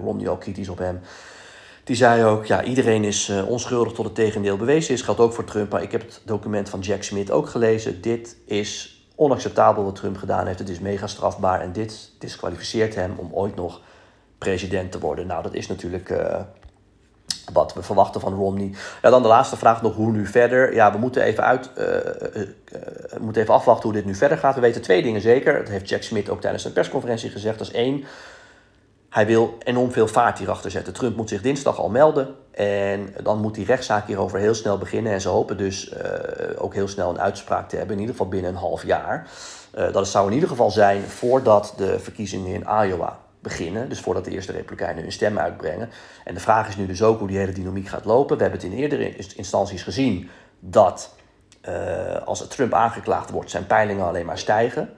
Romney 0.00 0.28
ook 0.28 0.40
kritisch 0.40 0.68
op 0.68 0.78
hem. 0.78 1.00
Die 1.84 1.96
zei 1.96 2.24
ook, 2.24 2.46
ja, 2.46 2.64
iedereen 2.64 3.04
is 3.04 3.32
onschuldig 3.46 3.92
tot 3.92 4.04
het 4.04 4.14
tegendeel 4.14 4.56
bewezen 4.56 4.94
is. 4.94 5.02
Geldt 5.02 5.20
ook 5.20 5.32
voor 5.32 5.44
Trump, 5.44 5.72
maar 5.72 5.82
ik 5.82 5.92
heb 5.92 6.00
het 6.00 6.20
document 6.24 6.68
van 6.68 6.80
Jack 6.80 7.02
Smith 7.02 7.30
ook 7.30 7.48
gelezen. 7.48 8.00
Dit 8.00 8.36
is 8.44 8.95
onacceptabel 9.16 9.84
wat 9.84 9.94
Trump 9.94 10.16
gedaan 10.16 10.46
heeft. 10.46 10.58
Het 10.58 10.68
is 10.68 10.78
mega 10.78 11.06
strafbaar 11.06 11.60
en 11.60 11.72
dit 11.72 12.10
disqualificeert 12.18 12.94
hem 12.94 13.14
om 13.16 13.32
ooit 13.32 13.56
nog 13.56 13.80
president 14.38 14.92
te 14.92 14.98
worden. 14.98 15.26
Nou, 15.26 15.42
dat 15.42 15.54
is 15.54 15.66
natuurlijk 15.66 16.10
uh, 16.10 16.40
wat 17.52 17.74
we 17.74 17.82
verwachten 17.82 18.20
van 18.20 18.34
Romney. 18.34 18.70
Ja, 19.02 19.10
dan 19.10 19.22
de 19.22 19.28
laatste 19.28 19.56
vraag 19.56 19.82
nog, 19.82 19.94
hoe 19.94 20.12
nu 20.12 20.26
verder? 20.26 20.74
Ja, 20.74 20.92
we 20.92 20.98
moeten 20.98 21.22
even, 21.22 21.44
uit, 21.44 21.70
uh, 21.78 23.20
moeten 23.20 23.42
even 23.42 23.54
afwachten 23.54 23.84
hoe 23.84 23.92
dit 23.92 24.04
nu 24.04 24.14
verder 24.14 24.38
gaat. 24.38 24.54
We 24.54 24.60
weten 24.60 24.82
twee 24.82 25.02
dingen 25.02 25.20
zeker. 25.20 25.58
Dat 25.58 25.68
heeft 25.68 25.88
Jack 25.88 26.02
Smith 26.02 26.28
ook 26.28 26.40
tijdens 26.40 26.64
een 26.64 26.72
persconferentie 26.72 27.30
gezegd. 27.30 27.58
Dat 27.58 27.66
is 27.66 27.72
één, 27.72 28.04
hij 29.08 29.26
wil 29.26 29.54
enorm 29.58 29.92
veel 29.92 30.08
vaart 30.08 30.38
hierachter 30.38 30.70
zetten. 30.70 30.92
Trump 30.92 31.16
moet 31.16 31.28
zich 31.28 31.42
dinsdag 31.42 31.78
al 31.78 31.88
melden. 31.88 32.34
En 32.50 33.14
dan 33.22 33.40
moet 33.40 33.54
die 33.54 33.64
rechtszaak 33.64 34.06
hierover 34.06 34.38
heel 34.38 34.54
snel 34.54 34.78
beginnen. 34.78 35.12
En 35.12 35.20
ze 35.20 35.28
hopen 35.28 35.56
dus 35.56 35.92
uh, 35.92 35.98
ook 36.56 36.74
heel 36.74 36.88
snel 36.88 37.10
een 37.10 37.20
uitspraak 37.20 37.68
te 37.68 37.76
hebben. 37.76 37.94
In 37.94 38.00
ieder 38.00 38.14
geval 38.16 38.30
binnen 38.30 38.50
een 38.50 38.56
half 38.56 38.84
jaar. 38.84 39.28
Uh, 39.78 39.92
dat 39.92 40.08
zou 40.08 40.26
in 40.28 40.34
ieder 40.34 40.48
geval 40.48 40.70
zijn 40.70 41.02
voordat 41.02 41.74
de 41.76 41.98
verkiezingen 41.98 42.52
in 42.52 42.86
Iowa 42.88 43.18
beginnen. 43.40 43.88
Dus 43.88 44.00
voordat 44.00 44.24
de 44.24 44.30
eerste 44.30 44.52
Republikeinen 44.52 45.02
hun 45.02 45.12
stem 45.12 45.38
uitbrengen. 45.38 45.90
En 46.24 46.34
de 46.34 46.40
vraag 46.40 46.68
is 46.68 46.76
nu 46.76 46.86
dus 46.86 47.02
ook 47.02 47.18
hoe 47.18 47.28
die 47.28 47.38
hele 47.38 47.52
dynamiek 47.52 47.88
gaat 47.88 48.04
lopen. 48.04 48.36
We 48.36 48.42
hebben 48.42 48.60
het 48.60 48.70
in 48.70 48.78
eerdere 48.78 49.16
instanties 49.16 49.82
gezien 49.82 50.30
dat 50.60 51.14
uh, 51.68 52.16
als 52.24 52.48
Trump 52.48 52.72
aangeklaagd 52.72 53.30
wordt, 53.30 53.50
zijn 53.50 53.66
peilingen 53.66 54.06
alleen 54.06 54.26
maar 54.26 54.38
stijgen. 54.38 54.90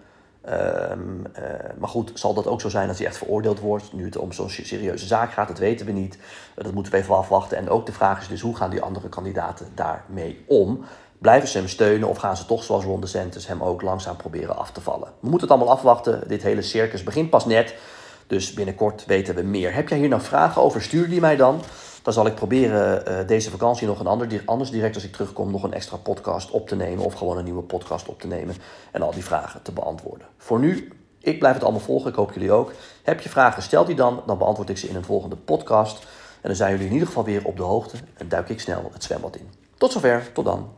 Um, 0.52 1.26
uh, 1.38 1.42
maar 1.78 1.88
goed, 1.88 2.10
zal 2.14 2.34
dat 2.34 2.46
ook 2.46 2.60
zo 2.60 2.68
zijn 2.68 2.88
als 2.88 2.98
hij 2.98 3.06
echt 3.06 3.18
veroordeeld 3.18 3.60
wordt? 3.60 3.92
Nu 3.92 4.04
het 4.04 4.16
om 4.16 4.32
zo'n 4.32 4.50
serieuze 4.50 5.06
zaak 5.06 5.32
gaat, 5.32 5.48
dat 5.48 5.58
weten 5.58 5.86
we 5.86 5.92
niet. 5.92 6.18
Uh, 6.56 6.64
dat 6.64 6.72
moeten 6.72 6.92
we 6.92 6.98
even 6.98 7.16
afwachten. 7.16 7.58
En 7.58 7.68
ook 7.68 7.86
de 7.86 7.92
vraag 7.92 8.20
is 8.20 8.28
dus, 8.28 8.40
hoe 8.40 8.56
gaan 8.56 8.70
die 8.70 8.82
andere 8.82 9.08
kandidaten 9.08 9.66
daarmee 9.74 10.44
om? 10.46 10.84
Blijven 11.18 11.48
ze 11.48 11.58
hem 11.58 11.68
steunen 11.68 12.08
of 12.08 12.16
gaan 12.16 12.36
ze 12.36 12.46
toch 12.46 12.64
zoals 12.64 12.84
Ron 12.84 13.00
DeSantis 13.00 13.46
hem 13.46 13.62
ook 13.62 13.82
langzaam 13.82 14.16
proberen 14.16 14.56
af 14.56 14.70
te 14.70 14.80
vallen? 14.80 15.08
We 15.20 15.28
moeten 15.28 15.48
het 15.48 15.56
allemaal 15.56 15.74
afwachten. 15.74 16.28
Dit 16.28 16.42
hele 16.42 16.62
circus 16.62 17.02
begint 17.02 17.30
pas 17.30 17.46
net. 17.46 17.74
Dus 18.26 18.52
binnenkort 18.52 19.04
weten 19.06 19.34
we 19.34 19.42
meer. 19.42 19.74
Heb 19.74 19.88
jij 19.88 19.98
hier 19.98 20.08
nou 20.08 20.22
vragen 20.22 20.62
over? 20.62 20.82
Stuur 20.82 21.08
die 21.08 21.20
mij 21.20 21.36
dan. 21.36 21.60
Dan 22.02 22.12
zal 22.12 22.26
ik 22.26 22.34
proberen 22.34 23.08
uh, 23.08 23.26
deze 23.26 23.50
vakantie 23.50 23.86
nog 23.86 24.00
een 24.00 24.06
ander, 24.06 24.42
anders 24.44 24.70
direct 24.70 24.94
als 24.94 25.04
ik 25.04 25.12
terugkom 25.12 25.50
nog 25.50 25.62
een 25.62 25.72
extra 25.72 25.96
podcast 25.96 26.50
op 26.50 26.68
te 26.68 26.76
nemen. 26.76 27.04
Of 27.04 27.14
gewoon 27.14 27.38
een 27.38 27.44
nieuwe 27.44 27.62
podcast 27.62 28.08
op 28.08 28.20
te 28.20 28.26
nemen. 28.26 28.54
En 28.92 29.02
al 29.02 29.12
die 29.12 29.24
vragen 29.24 29.62
te 29.62 29.72
beantwoorden. 29.72 30.26
Voor 30.36 30.58
nu, 30.58 30.92
ik 31.20 31.38
blijf 31.38 31.54
het 31.54 31.62
allemaal 31.62 31.80
volgen. 31.80 32.10
Ik 32.10 32.16
hoop 32.16 32.32
jullie 32.32 32.52
ook. 32.52 32.72
Heb 33.02 33.20
je 33.20 33.28
vragen, 33.28 33.62
stel 33.62 33.84
die 33.84 33.96
dan. 33.96 34.22
Dan 34.26 34.38
beantwoord 34.38 34.68
ik 34.68 34.78
ze 34.78 34.88
in 34.88 34.96
een 34.96 35.04
volgende 35.04 35.36
podcast. 35.36 36.06
En 36.40 36.48
dan 36.48 36.56
zijn 36.56 36.70
jullie 36.70 36.86
in 36.86 36.92
ieder 36.92 37.08
geval 37.08 37.24
weer 37.24 37.44
op 37.44 37.56
de 37.56 37.62
hoogte. 37.62 37.96
En 38.16 38.28
duik 38.28 38.48
ik 38.48 38.60
snel 38.60 38.90
het 38.92 39.04
zwembad 39.04 39.36
in. 39.36 39.50
Tot 39.76 39.92
zover, 39.92 40.32
tot 40.32 40.44
dan. 40.44 40.77